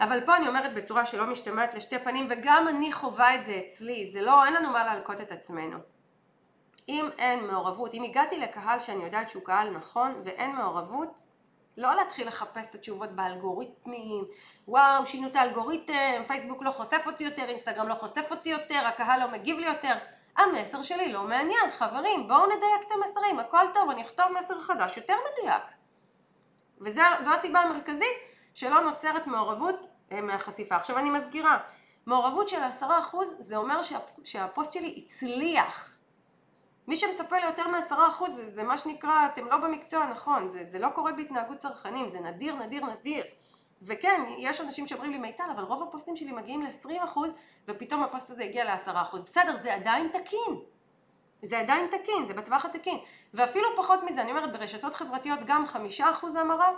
[0.00, 4.10] אבל פה אני אומרת בצורה שלא משתמעת לשתי פנים וגם אני חווה את זה אצלי,
[4.12, 5.78] זה לא, אין לנו מה להלקות את עצמנו.
[6.88, 11.25] אם אין מעורבות, אם הגעתי לקהל שאני יודעת שהוא קהל נכון ואין מעורבות,
[11.76, 14.24] לא להתחיל לחפש את התשובות באלגוריתמים,
[14.68, 19.20] וואו שינו את האלגוריתם, פייסבוק לא חושף אותי יותר, אינסטגרם לא חושף אותי יותר, הקהל
[19.20, 19.94] לא מגיב לי יותר,
[20.36, 24.96] המסר שלי לא מעניין, חברים בואו נדייק את המסרים, הכל טוב, אני אכתוב מסר חדש
[24.96, 25.62] יותר מדויק.
[26.80, 28.16] וזו הסיבה המרכזית
[28.54, 30.76] שלא נוצרת מעורבות אה, מהחשיפה.
[30.76, 31.58] עכשיו אני מזכירה,
[32.06, 35.95] מעורבות של עשרה אחוז זה אומר שה, שהפוסט שלי הצליח.
[36.88, 40.78] מי שמצפה ליותר מעשרה אחוז זה, זה מה שנקרא, אתם לא במקצוע הנכון, זה, זה
[40.78, 43.24] לא קורה בהתנהגות צרכנים, זה נדיר, נדיר, נדיר.
[43.82, 47.18] וכן, יש אנשים שאומרים לי מיטל, אבל רוב הפוסטים שלי מגיעים ל-20%
[47.68, 49.16] ופתאום הפוסט הזה הגיע ל-10%.
[49.16, 50.60] בסדר, זה עדיין תקין.
[51.42, 52.98] זה עדיין תקין, זה בטווח התקין.
[53.34, 55.64] ואפילו פחות מזה, אני אומרת, ברשתות חברתיות גם
[55.98, 56.70] 5% המרה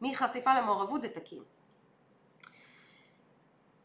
[0.00, 1.42] מחשיפה למעורבות זה תקין.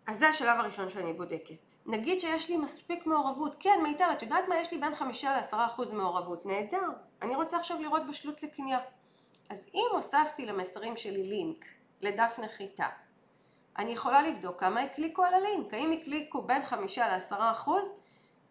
[0.07, 1.55] אז זה השלב הראשון שאני בודקת.
[1.85, 4.59] נגיד שיש לי מספיק מעורבות, כן מיטל, את יודעת מה?
[4.59, 6.89] יש לי בין חמישה לעשרה אחוז מעורבות, נהדר.
[7.21, 8.79] אני רוצה עכשיו לראות בשלות לקנייה.
[9.49, 11.65] אז אם הוספתי למסרים שלי לינק
[12.01, 12.87] לדף נחיתה,
[13.77, 17.93] אני יכולה לבדוק כמה הקליקו על הלינק, האם הקליקו בין חמישה לעשרה אחוז?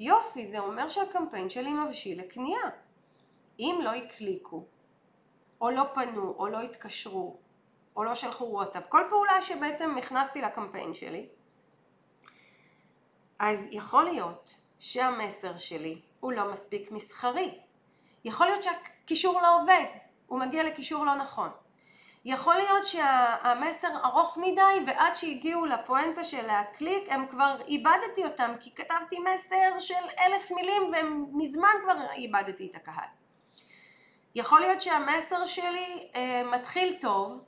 [0.01, 2.63] יופי, זה אומר שהקמפיין שלי מבשיל לקנייה.
[3.59, 4.65] אם לא הקליקו,
[5.61, 7.37] או לא פנו, או לא התקשרו,
[7.97, 11.29] או לא שלחו וואטסאפ, כל פעולה שבעצם הכנסתי לקמפיין שלי,
[13.43, 17.59] אז יכול להיות שהמסר שלי הוא לא מספיק מסחרי.
[18.25, 19.85] יכול להיות שהקישור לא עובד,
[20.27, 21.51] הוא מגיע לקישור לא נכון.
[22.25, 28.75] יכול להיות שהמסר ארוך מדי ועד שהגיעו לפואנטה של להקליק הם כבר איבדתי אותם כי
[28.75, 33.09] כתבתי מסר של אלף מילים ומזמן כבר איבדתי את הקהל.
[34.35, 37.45] יכול להיות שהמסר שלי אה, מתחיל טוב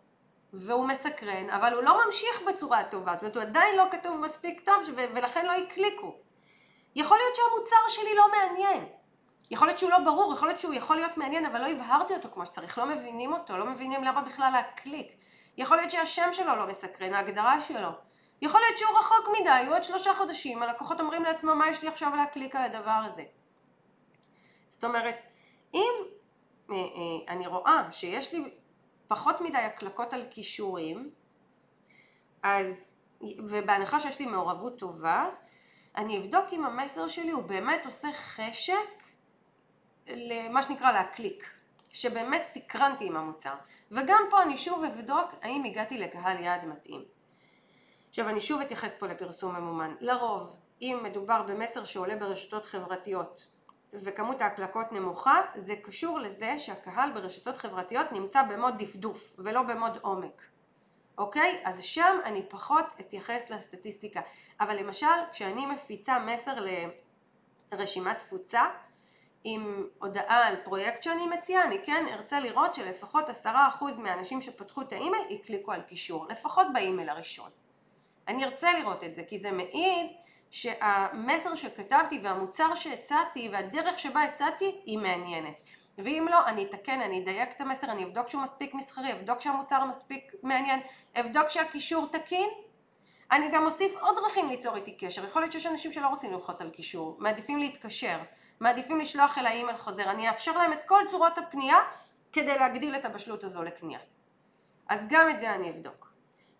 [0.59, 4.61] והוא מסקרן אבל הוא לא ממשיך בצורה טובה, זאת אומרת הוא עדיין לא כתוב מספיק
[4.65, 6.17] טוב ולכן לא הקליקו.
[6.95, 8.87] יכול להיות שהמוצר שלי לא מעניין
[9.51, 12.29] יכול להיות שהוא לא ברור, יכול להיות שהוא יכול להיות מעניין, אבל לא הבהרתי אותו
[12.33, 15.13] כמו שצריך, לא מבינים אותו, לא מבינים למה בכלל להקליק.
[15.57, 17.89] יכול להיות שהשם שלו לא מסקרן, ההגדרה שלו.
[18.43, 21.89] יכול להיות שהוא רחוק מדי, הוא עוד שלושה חודשים, הלקוחות אומרים לעצמם מה יש לי
[21.89, 23.23] עכשיו להקליק על הדבר הזה.
[24.69, 25.17] זאת אומרת,
[25.75, 25.93] אם
[26.71, 28.55] אה, אה, אני רואה שיש לי
[29.09, 31.11] פחות מדי הקלקות על כישורים,
[32.43, 32.85] אז,
[33.21, 35.29] ובהנחה שיש לי מעורבות טובה,
[35.97, 39.03] אני אבדוק אם המסר שלי הוא באמת עושה חשק
[40.07, 41.51] למה שנקרא להקליק,
[41.93, 43.55] שבאמת סקרנתי עם המוצר.
[43.91, 47.05] וגם פה אני שוב אבדוק האם הגעתי לקהל יעד מתאים.
[48.09, 49.95] עכשיו אני שוב אתייחס פה לפרסום ממומן.
[50.01, 53.47] לרוב, אם מדובר במסר שעולה ברשתות חברתיות
[54.03, 60.43] וכמות ההקלקות נמוכה, זה קשור לזה שהקהל ברשתות חברתיות נמצא במוד דפדוף ולא במוד עומק.
[61.19, 61.61] אוקיי?
[61.65, 64.21] אז שם אני פחות אתייחס לסטטיסטיקה.
[64.61, 66.55] אבל למשל, כשאני מפיצה מסר
[67.73, 68.63] לרשימת תפוצה,
[69.45, 74.83] עם הודעה על פרויקט שאני מציעה, אני כן ארצה לראות שלפחות עשרה אחוז מהאנשים שפתחו
[74.83, 77.51] את האימייל יקליקו על קישור, לפחות באימייל הראשון.
[78.29, 80.13] אני ארצה לראות את זה, כי זה מעיד
[80.55, 85.55] שהמסר שכתבתי והמוצר שהצעתי והדרך שבה הצעתי היא מעניינת.
[85.99, 89.85] ואם לא, אני אתקן, אני אדייק את המסר, אני אבדוק שהוא מספיק מסחרי, אבדוק שהמוצר
[89.85, 90.81] מספיק מעניין,
[91.21, 92.49] אבדוק שהקישור תקין.
[93.33, 96.61] אני גם אוסיף עוד דרכים ליצור איתי קשר, יכול להיות שיש אנשים שלא רוצים ללחוץ
[96.61, 98.19] על קישור, מעדיפים להתקשר.
[98.61, 101.79] מעדיפים לשלוח אל האימייל חוזר, אני אאפשר להם את כל צורות הפנייה
[102.33, 104.01] כדי להגדיל את הבשלות הזו לקנייה.
[104.89, 106.14] אז גם את זה אני אבדוק.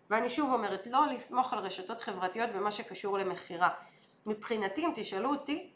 [0.09, 3.69] ואני שוב אומרת, לא לסמוך על רשתות חברתיות במה שקשור למכירה.
[4.25, 5.71] מבחינתי, אם תשאלו אותי,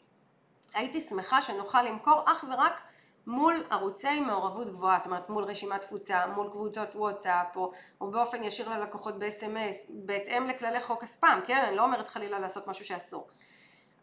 [0.74, 2.80] הייתי שמחה שנוכל למכור אך ורק
[3.26, 8.44] מול ערוצי מעורבות גבוהה, זאת אומרת מול רשימת תפוצה, מול קבוצות וואטסאפ, או, או באופן
[8.44, 11.64] ישיר ללקוחות ב-SMS, בהתאם לכללי חוק הספאם, כן?
[11.68, 13.28] אני לא אומרת חלילה לעשות משהו שאסור.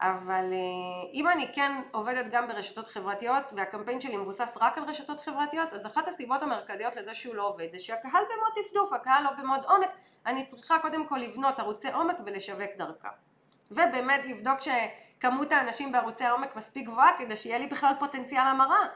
[0.01, 5.19] אבל אה, אם אני כן עובדת גם ברשתות חברתיות והקמפיין שלי מבוסס רק על רשתות
[5.19, 9.29] חברתיות אז אחת הסיבות המרכזיות לזה שהוא לא עובד זה שהקהל במוד דפדוף, הקהל לא
[9.31, 9.89] במוד עומק.
[10.25, 13.09] אני צריכה קודם כל לבנות ערוצי עומק ולשווק דרכם
[13.71, 18.87] ובאמת לבדוק שכמות האנשים בערוצי העומק מספיק גבוהה כדי שיהיה לי בכלל פוטנציאל המרה.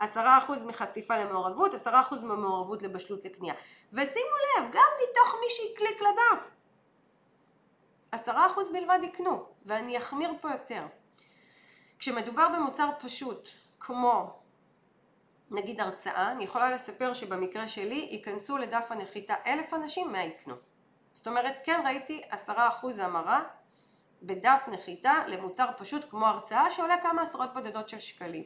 [0.00, 3.54] עשרה אחוז מחשיפה למעורבות, עשרה אחוז ממעורבות לבשלות לקנייה.
[3.92, 6.50] ושימו לב, גם מתוך מי שהקליק לדף
[8.12, 10.86] עשרה אחוז בלבד יקנו, ואני אחמיר פה יותר.
[11.98, 13.48] כשמדובר במוצר פשוט,
[13.80, 14.40] כמו
[15.50, 20.54] נגיד הרצאה, אני יכולה לספר שבמקרה שלי ייכנסו לדף הנחיתה אלף אנשים, מה יקנו.
[21.12, 23.42] זאת אומרת, כן ראיתי עשרה אחוז המרה
[24.22, 28.44] בדף נחיתה למוצר פשוט כמו הרצאה שעולה כמה עשרות בודדות של שקלים.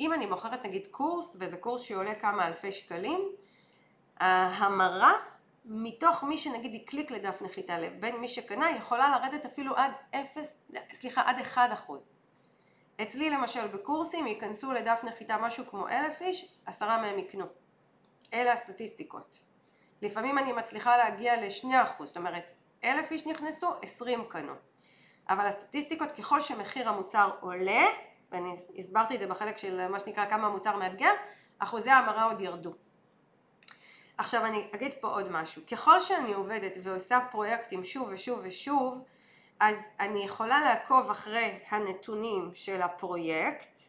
[0.00, 3.20] אם אני מוכרת נגיד קורס, וזה קורס שעולה כמה אלפי שקלים,
[4.16, 5.12] ההמרה
[5.64, 10.56] מתוך מי שנגיד יקליק לדף נחיתה לבין מי שקנה יכולה לרדת אפילו עד 0,
[10.92, 12.12] סליחה עד 1 אחוז.
[13.02, 17.44] אצלי למשל בקורסים ייכנסו לדף נחיתה משהו כמו אלף איש, עשרה מהם יקנו.
[18.34, 19.40] אלה הסטטיסטיקות.
[20.02, 22.44] לפעמים אני מצליחה להגיע לשני אחוז, זאת אומרת
[22.84, 24.52] אלף איש נכנסו, עשרים קנו.
[25.28, 27.82] אבל הסטטיסטיקות ככל שמחיר המוצר עולה,
[28.30, 31.12] ואני הסברתי את זה בחלק של מה שנקרא כמה המוצר מאתגר,
[31.58, 32.72] אחוזי ההמרה עוד ירדו.
[34.20, 39.04] עכשיו אני אגיד פה עוד משהו, ככל שאני עובדת ועושה פרויקטים שוב ושוב ושוב,
[39.60, 43.80] אז אני יכולה לעקוב אחרי הנתונים של הפרויקט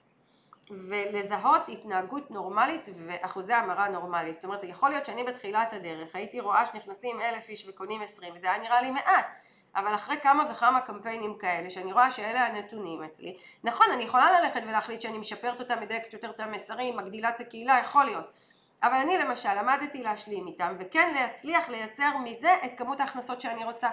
[0.69, 4.35] ולזהות התנהגות נורמלית ואחוזי המרה נורמלית.
[4.35, 8.51] זאת אומרת, יכול להיות שאני בתחילת הדרך הייתי רואה שנכנסים אלף איש וקונים עשרים, וזה
[8.51, 9.35] היה נראה לי מעט.
[9.75, 14.61] אבל אחרי כמה וכמה קמפיינים כאלה, שאני רואה שאלה הנתונים אצלי, נכון, אני יכולה ללכת
[14.63, 18.35] ולהחליט שאני משפרת אותם, מדייקת יותר את המסרים, מגדילה את הקהילה, יכול להיות.
[18.83, 23.89] אבל אני למשל למדתי להשלים איתם וכן להצליח לייצר מזה את כמות ההכנסות שאני רוצה.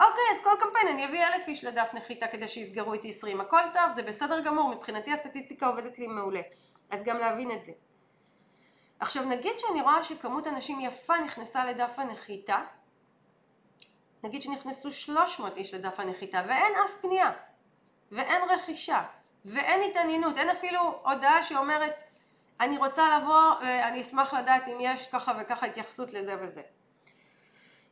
[0.00, 3.62] אוקיי, אז כל קמפיין אני אביא אלף איש לדף נחיתה כדי שיסגרו איתי עשרים, הכל
[3.72, 6.40] טוב, זה בסדר גמור, מבחינתי הסטטיסטיקה עובדת לי מעולה.
[6.90, 7.72] אז גם להבין את זה.
[9.00, 12.64] עכשיו נגיד שאני רואה שכמות אנשים יפה נכנסה לדף הנחיתה,
[14.24, 17.32] נגיד שנכנסו 300 איש לדף הנחיתה ואין אף פנייה
[18.12, 19.02] ואין רכישה
[19.44, 21.94] ואין התעניינות, אין אפילו הודעה שאומרת
[22.62, 26.62] אני רוצה לבוא, אני אשמח לדעת אם יש ככה וככה התייחסות לזה וזה.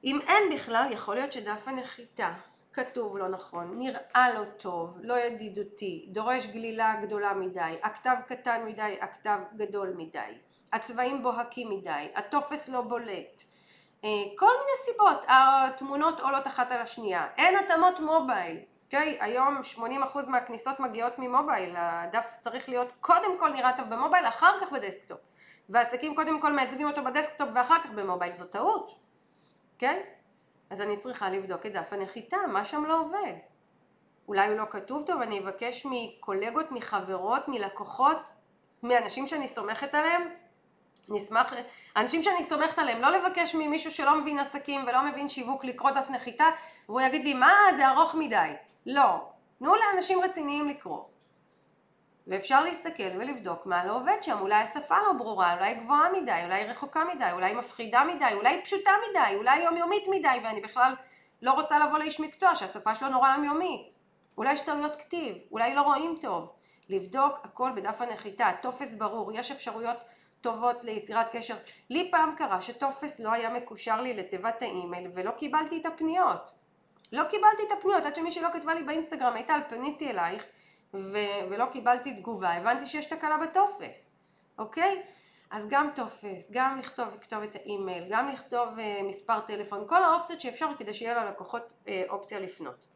[0.05, 2.33] אם אין בכלל, יכול להיות שדף הנחיתה
[2.73, 8.99] כתוב לא נכון, נראה לא טוב, לא ידידותי, דורש גלילה גדולה מדי, הכתב קטן מדי,
[9.01, 10.39] הכתב גדול מדי,
[10.73, 13.43] הצבעים בוהקים מדי, הטופס לא בולט,
[14.05, 18.59] אה, כל מיני סיבות, התמונות עולות אחת על השנייה, אין התאמות מובייל,
[18.91, 19.19] אוקיי?
[19.21, 19.81] היום 80%
[20.29, 25.19] מהכניסות מגיעות ממובייל, הדף צריך להיות קודם כל נראה טוב במובייל, אחר כך ב desktop.
[25.69, 28.99] ועסקים קודם כל מעצבים אותו ב desktop ואחר כך במובייל, זו טעות,
[29.79, 30.01] כן?
[30.71, 33.33] אז אני צריכה לבדוק את דף הנחיתה, מה שם לא עובד.
[34.29, 38.21] אולי הוא לא כתוב טוב, אני אבקש מקולגות, מחברות, מלקוחות,
[38.83, 40.29] מאנשים שאני סומכת עליהם,
[41.09, 41.53] נשמח,
[41.97, 46.11] אנשים שאני סומכת עליהם, לא לבקש ממישהו שלא מבין עסקים ולא מבין שיווק לקרוא דף
[46.11, 46.47] נחיתה
[46.89, 48.51] והוא יגיד לי מה זה ארוך מדי,
[48.87, 51.05] לא, תנו לאנשים רציניים לקרוא.
[52.27, 56.65] ואפשר להסתכל ולבדוק מה לא עובד שם, אולי השפה לא ברורה, אולי גבוהה מדי, אולי
[56.65, 60.95] רחוקה מדי, אולי מפחידה מדי, אולי פשוטה מדי, אולי יומיומית מדי ואני בכלל
[61.43, 63.95] לא רוצה לבוא לאיש מקצוע שהשפה שלו נורא יומיומית,
[64.39, 66.53] אולי יש טעויות כתיב, אולי לא רואים טוב,
[66.89, 69.97] לבדוק הכל בדף הנחיתה, טופס ברור, יש אפשרויות
[70.41, 71.55] טובות ליצירת קשר.
[71.91, 76.51] לי פעם קרה שטופס לא היה מקושר לי לתיבת האימייל ולא קיבלתי את הפניות.
[77.13, 80.45] לא קיבלתי את הפניות עד שמישהי לא כתבה לי באינסטגרם, על פניתי אלייך
[80.95, 84.11] ו- ולא קיבלתי תגובה, הבנתי שיש תקלה בטופס,
[84.59, 85.03] אוקיי?
[85.51, 90.41] אז גם טופס, גם לכתוב את כתובת האימייל, גם לכתוב אה, מספר טלפון, כל האופציות
[90.41, 92.87] שאפשר כדי שיהיה ללקוחות אה, אופציה לפנות.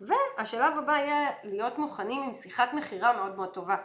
[0.00, 3.76] והשלב הבא יהיה להיות מוכנים עם שיחת מכירה מאוד מאוד טובה.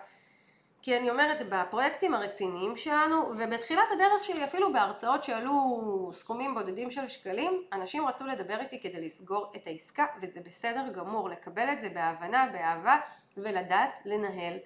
[0.82, 7.08] כי אני אומרת, בפרויקטים הרציניים שלנו, ובתחילת הדרך שלי אפילו בהרצאות שעלו סכומים בודדים של
[7.08, 11.90] שקלים, אנשים רצו לדבר איתי כדי לסגור את העסקה, וזה בסדר גמור, לקבל את זה
[11.90, 12.98] בהבנה, באהבה,
[13.38, 14.58] ולדעת לנהל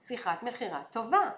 [0.00, 1.30] שיחת מכירה טובה.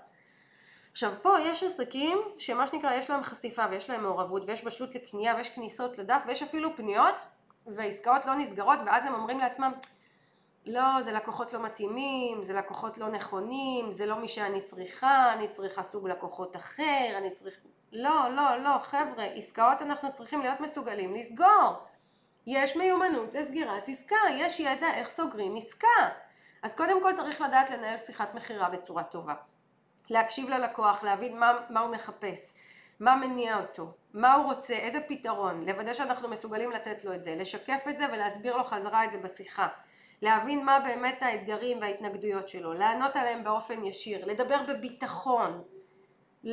[0.92, 5.34] עכשיו פה יש עסקים שמה שנקרא יש להם חשיפה ויש להם מעורבות ויש בשלות לקנייה
[5.36, 7.14] ויש כניסות לדף ויש אפילו פניות
[7.66, 9.72] ועסקאות לא נסגרות ואז הם אומרים לעצמם
[10.66, 15.48] לא, זה לקוחות לא מתאימים, זה לקוחות לא נכונים, זה לא מי שאני צריכה, אני
[15.48, 17.54] צריכה סוג לקוחות אחר, אני צריך...
[17.92, 21.72] לא, לא, לא, חבר'ה, עסקאות אנחנו צריכים להיות מסוגלים לסגור.
[22.46, 26.08] יש מיומנות לסגירת עסקה, יש ידע איך סוגרים עסקה.
[26.62, 29.34] אז קודם כל צריך לדעת לנהל שיחת מכירה בצורה טובה.
[30.10, 32.40] להקשיב ללקוח, להבין מה, מה הוא מחפש,
[33.00, 37.34] מה מניע אותו, מה הוא רוצה, איזה פתרון, לוודא שאנחנו מסוגלים לתת לו את זה,
[37.36, 39.68] לשקף את זה ולהסביר לו חזרה את זה בשיחה.
[40.22, 45.62] להבין מה באמת האתגרים וההתנגדויות שלו, לענות עליהם באופן ישיר, לדבר בביטחון,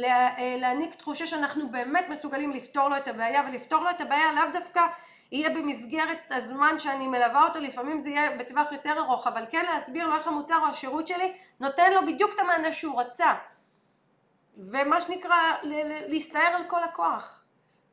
[0.04, 4.44] אה, להעניק תחושה שאנחנו באמת מסוגלים לפתור לו את הבעיה ולפתור לו את הבעיה לאו
[4.54, 4.82] דווקא
[5.32, 10.08] יהיה במסגרת הזמן שאני מלווה אותו, לפעמים זה יהיה בטווח יותר ארוך, אבל כן להסביר
[10.08, 13.34] לו איך המוצר או השירות שלי נותן לו בדיוק את המענה שהוא רצה
[14.58, 15.36] ומה שנקרא
[16.08, 17.44] להסתער על כל הכוח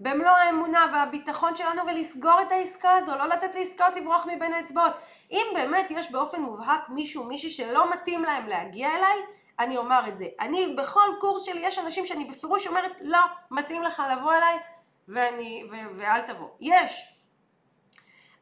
[0.00, 4.92] במלוא האמונה והביטחון שלנו ולסגור את העסקה הזו, לא לתת לעסקאות לברוח מבין האצבעות.
[5.30, 9.18] אם באמת יש באופן מובהק מישהו, מישהי שלא מתאים להם להגיע אליי,
[9.58, 10.26] אני אומר את זה.
[10.40, 13.18] אני בכל קורס שלי יש אנשים שאני בפירוש אומרת לא
[13.50, 14.58] מתאים לך לבוא אליי
[15.08, 16.48] ואני, ו, ואל תבוא.
[16.60, 17.16] יש.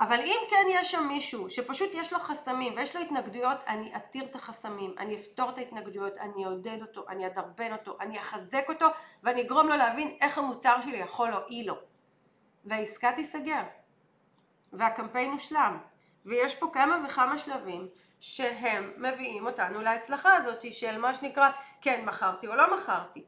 [0.00, 4.24] אבל אם כן יש שם מישהו שפשוט יש לו חסמים ויש לו התנגדויות, אני אתיר
[4.24, 8.86] את החסמים, אני אפתור את ההתנגדויות, אני אעודד אותו, אני אדרבן אותו, אני אחזק אותו
[9.22, 11.74] ואני אגרום לו להבין איך המוצר שלי יכול להועיל לו.
[12.64, 13.62] והעסקה תיסגר.
[14.72, 15.78] והקמפיין הושלם.
[16.28, 17.88] ויש פה כמה וכמה שלבים
[18.20, 21.50] שהם מביאים אותנו להצלחה הזאת של מה שנקרא
[21.80, 23.24] כן מכרתי או לא מכרתי.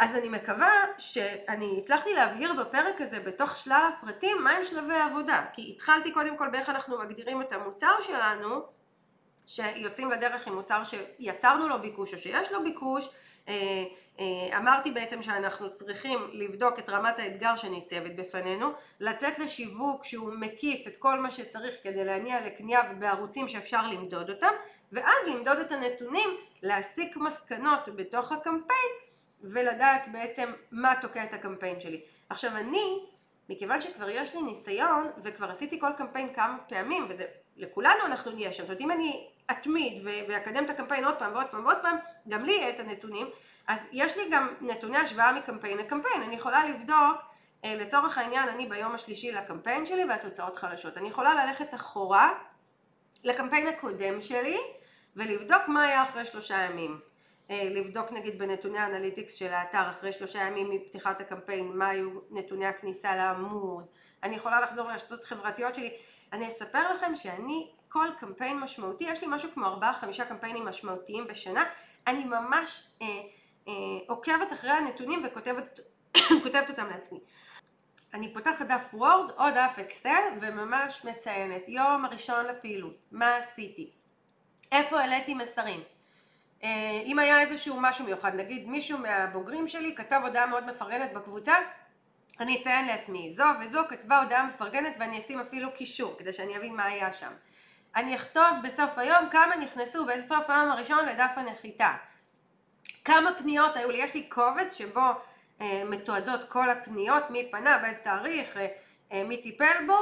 [0.00, 5.72] אז אני מקווה שאני הצלחתי להבהיר בפרק הזה בתוך שלל הפרטים מהם שלבי העבודה כי
[5.74, 8.66] התחלתי קודם כל באיך אנחנו מגדירים את המוצר שלנו
[9.46, 13.08] שיוצאים לדרך עם מוצר שיצרנו לו ביקוש או שיש לו ביקוש
[14.56, 18.70] אמרתי בעצם שאנחנו צריכים לבדוק את רמת האתגר שניצבת בפנינו,
[19.00, 24.52] לצאת לשיווק שהוא מקיף את כל מה שצריך כדי להניע לקנייה ובערוצים שאפשר למדוד אותם,
[24.92, 26.28] ואז למדוד את הנתונים,
[26.62, 28.90] להסיק מסקנות בתוך הקמפיין
[29.42, 32.00] ולדעת בעצם מה תוקע את הקמפיין שלי.
[32.28, 32.98] עכשיו אני,
[33.48, 37.24] מכיוון שכבר יש לי ניסיון וכבר עשיתי כל קמפיין כמה פעמים וזה
[37.56, 41.46] לכולנו אנחנו נהיה שם, זאת אומרת אם אני אתמיד ואקדם את הקמפיין עוד פעם ועוד
[41.50, 41.96] פעם ועוד פעם,
[42.28, 43.26] גם לי יהיה את הנתונים,
[43.66, 47.16] אז יש לי גם נתוני השוואה מקמפיין לקמפיין, אני יכולה לבדוק
[47.64, 50.96] אה, לצורך העניין אני ביום השלישי לקמפיין שלי והתוצאות חלשות.
[50.96, 52.32] אני יכולה ללכת אחורה
[53.24, 54.58] לקמפיין הקודם שלי
[55.16, 57.00] ולבדוק מה היה אחרי שלושה ימים.
[57.50, 62.66] אה, לבדוק נגיד בנתוני האנליטיקס של האתר אחרי שלושה ימים מפתיחת הקמפיין מה היו נתוני
[62.66, 63.86] הכניסה לעמוד,
[64.22, 65.96] אני יכולה לחזור לרשתות חברתיות שלי,
[66.34, 71.26] אני אספר לכם שאני כל קמפיין משמעותי, יש לי משהו כמו ארבעה חמישה קמפיינים משמעותיים
[71.26, 71.64] בשנה,
[72.06, 73.06] אני ממש אה,
[73.68, 73.72] אה,
[74.08, 75.80] עוקבת אחרי הנתונים וכותבת
[76.70, 77.18] אותם לעצמי.
[78.14, 83.90] אני פותחת דף וורד או דף אקסל וממש מציינת יום הראשון לפעילות, מה עשיתי,
[84.72, 85.80] איפה העליתי מסרים,
[86.62, 91.54] אה, אם היה איזשהו משהו מיוחד, נגיד מישהו מהבוגרים שלי כתב הודעה מאוד מפרגנת בקבוצה,
[92.40, 96.76] אני אציין לעצמי, זו וזו כתבה הודעה מפרגנת ואני אשים אפילו קישור כדי שאני אבין
[96.76, 97.32] מה היה שם.
[97.96, 101.92] אני אכתוב בסוף היום כמה נכנסו בסוף היום הראשון לדף הנחיתה.
[103.04, 105.00] כמה פניות היו לי, יש לי קובץ שבו
[105.60, 108.66] אה, מתועדות כל הפניות, מי פנה, באיזה תאריך, אה,
[109.12, 109.98] אה, מי טיפל בו,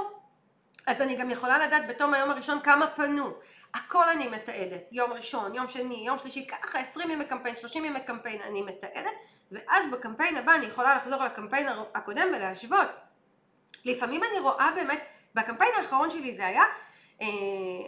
[0.86, 3.34] אז אני גם יכולה לדעת בתום היום הראשון כמה פנו.
[3.74, 8.00] הכל אני מתעדת, יום ראשון, יום שני, יום שלישי, ככה 20 ימי קמפיין, 30 ימי
[8.00, 9.12] קמפיין אני מתעדת,
[9.52, 12.88] ואז בקמפיין הבא אני יכולה לחזור לקמפיין הקודם ולהשוות.
[13.84, 16.62] לפעמים אני רואה באמת, בקמפיין האחרון שלי זה היה,
[17.20, 17.26] אה,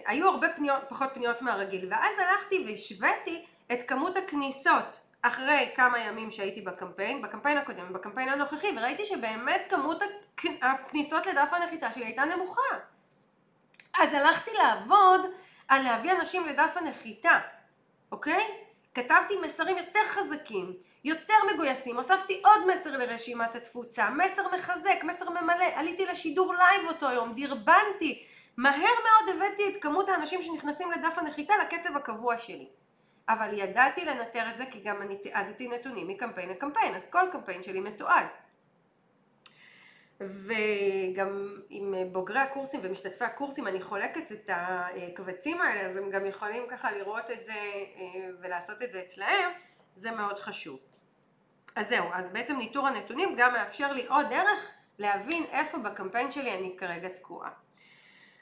[0.06, 6.30] היו הרבה פניות, פחות פניות מהרגיל, ואז הלכתי והשוויתי את כמות הכניסות אחרי כמה ימים
[6.30, 10.02] שהייתי בקמפיין, בקמפיין הקודם ובקמפיין הנוכחי, וראיתי שבאמת כמות
[10.62, 12.62] הכניסות לדף הנחיתה שלי הייתה נמוכה.
[13.98, 15.20] אז הלכתי לעבוד
[15.68, 17.38] על להביא אנשים לדף הנחיתה,
[18.12, 18.44] אוקיי?
[18.94, 25.64] כתבתי מסרים יותר חזקים, יותר מגויסים, הוספתי עוד מסר לרשימת התפוצה, מסר מחזק, מסר ממלא,
[25.74, 28.26] עליתי לשידור לייב אותו יום, דרבנתי,
[28.56, 32.68] מהר מאוד הבאתי את כמות האנשים שנכנסים לדף הנחיתה לקצב הקבוע שלי.
[33.28, 37.62] אבל ידעתי לנטר את זה כי גם אני תיעדתי נתונים מקמפיין לקמפיין, אז כל קמפיין
[37.62, 38.26] שלי מתועד.
[40.20, 46.62] וגם עם בוגרי הקורסים ומשתתפי הקורסים אני חולקת את הקבצים האלה אז הם גם יכולים
[46.70, 49.50] ככה לראות את זה אה, ולעשות את זה אצלהם,
[49.94, 50.93] זה מאוד חשוב.
[51.76, 56.54] אז זהו, אז בעצם ניטור הנתונים גם מאפשר לי עוד דרך להבין איפה בקמפיין שלי
[56.54, 57.50] אני כרגע תקועה.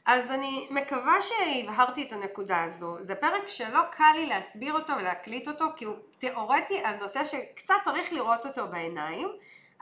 [0.07, 5.49] אז אני מקווה שהבהרתי את הנקודה הזו, זה פרק שלא קל לי להסביר אותו ולהקליט
[5.49, 9.29] אותו כי הוא תיאורטי על נושא שקצת צריך לראות אותו בעיניים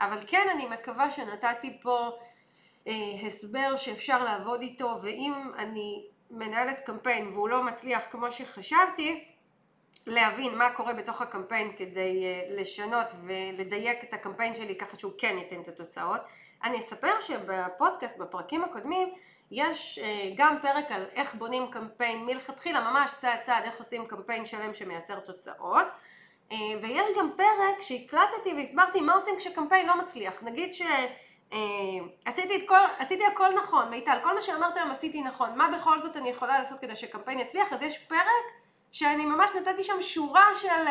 [0.01, 2.11] אבל כן אני מקווה שנתתי פה
[2.87, 2.93] אה,
[3.25, 9.30] הסבר שאפשר לעבוד איתו ואם אני מנהלת קמפיין והוא לא מצליח כמו שחשבתי
[10.05, 15.37] להבין מה קורה בתוך הקמפיין כדי אה, לשנות ולדייק את הקמפיין שלי ככה שהוא כן
[15.37, 16.21] ייתן את התוצאות
[16.63, 19.13] אני אספר שבפודקאסט בפרקים הקודמים
[19.51, 24.45] יש אה, גם פרק על איך בונים קמפיין מלכתחילה ממש צעד צעד איך עושים קמפיין
[24.45, 25.87] שלם שמייצר תוצאות
[26.51, 30.43] אה, ויש גם פרק שהקלטתי והסברתי מה עושים כשקמפיין לא מצליח.
[30.43, 35.69] נגיד שעשיתי אה, כל, עשיתי הכל נכון, מיטל, כל מה שאמרת היום עשיתי נכון, מה
[35.77, 37.73] בכל זאת אני יכולה לעשות כדי שקמפיין יצליח?
[37.73, 38.60] אז יש פרק
[38.91, 40.85] שאני ממש נתתי שם שורה של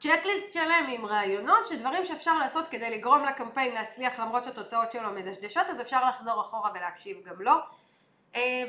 [0.00, 5.10] צ'קליסט אה, שלם עם רעיונות, שדברים שאפשר לעשות כדי לגרום לקמפיין להצליח למרות שהתוצאות שלו
[5.10, 7.52] מדשדשות, אז אפשר לחזור אחורה ולהקשיב גם לו.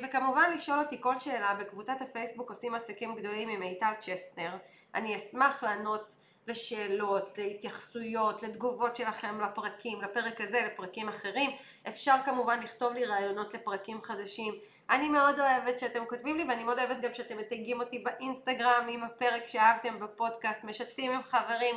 [0.03, 4.57] וכמובן לשאול אותי כל שאלה בקבוצת הפייסבוק עושים עסקים גדולים עם מיטל צ'סטנר
[4.95, 6.15] אני אשמח לענות
[6.47, 11.51] לשאלות, להתייחסויות, לתגובות שלכם לפרקים, לפרק הזה, לפרקים אחרים.
[11.87, 14.53] אפשר כמובן לכתוב לי רעיונות לפרקים חדשים.
[14.89, 19.03] אני מאוד אוהבת שאתם כותבים לי ואני מאוד אוהבת גם שאתם מתייגים אותי באינסטגרם עם
[19.03, 21.75] הפרק שאהבתם בפודקאסט, משתפים עם חברים.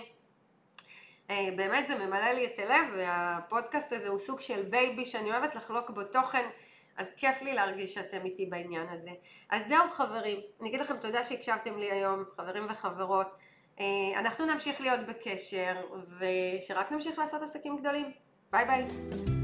[1.31, 5.55] אה, באמת זה ממלא לי את הלב והפודקאסט הזה הוא סוג של baby שאני אוהבת
[5.55, 6.45] לחלוק בו תוכן
[6.97, 9.11] אז כיף לי להרגיש שאתם איתי בעניין הזה.
[9.51, 13.27] אז זהו חברים, אני אגיד לכם תודה שהקשבתם לי היום, חברים וחברות.
[13.81, 13.85] אה,
[14.17, 15.77] אנחנו נמשיך להיות בקשר
[16.19, 18.13] ושרק נמשיך לעשות עסקים גדולים.
[18.51, 19.41] ביי ביי.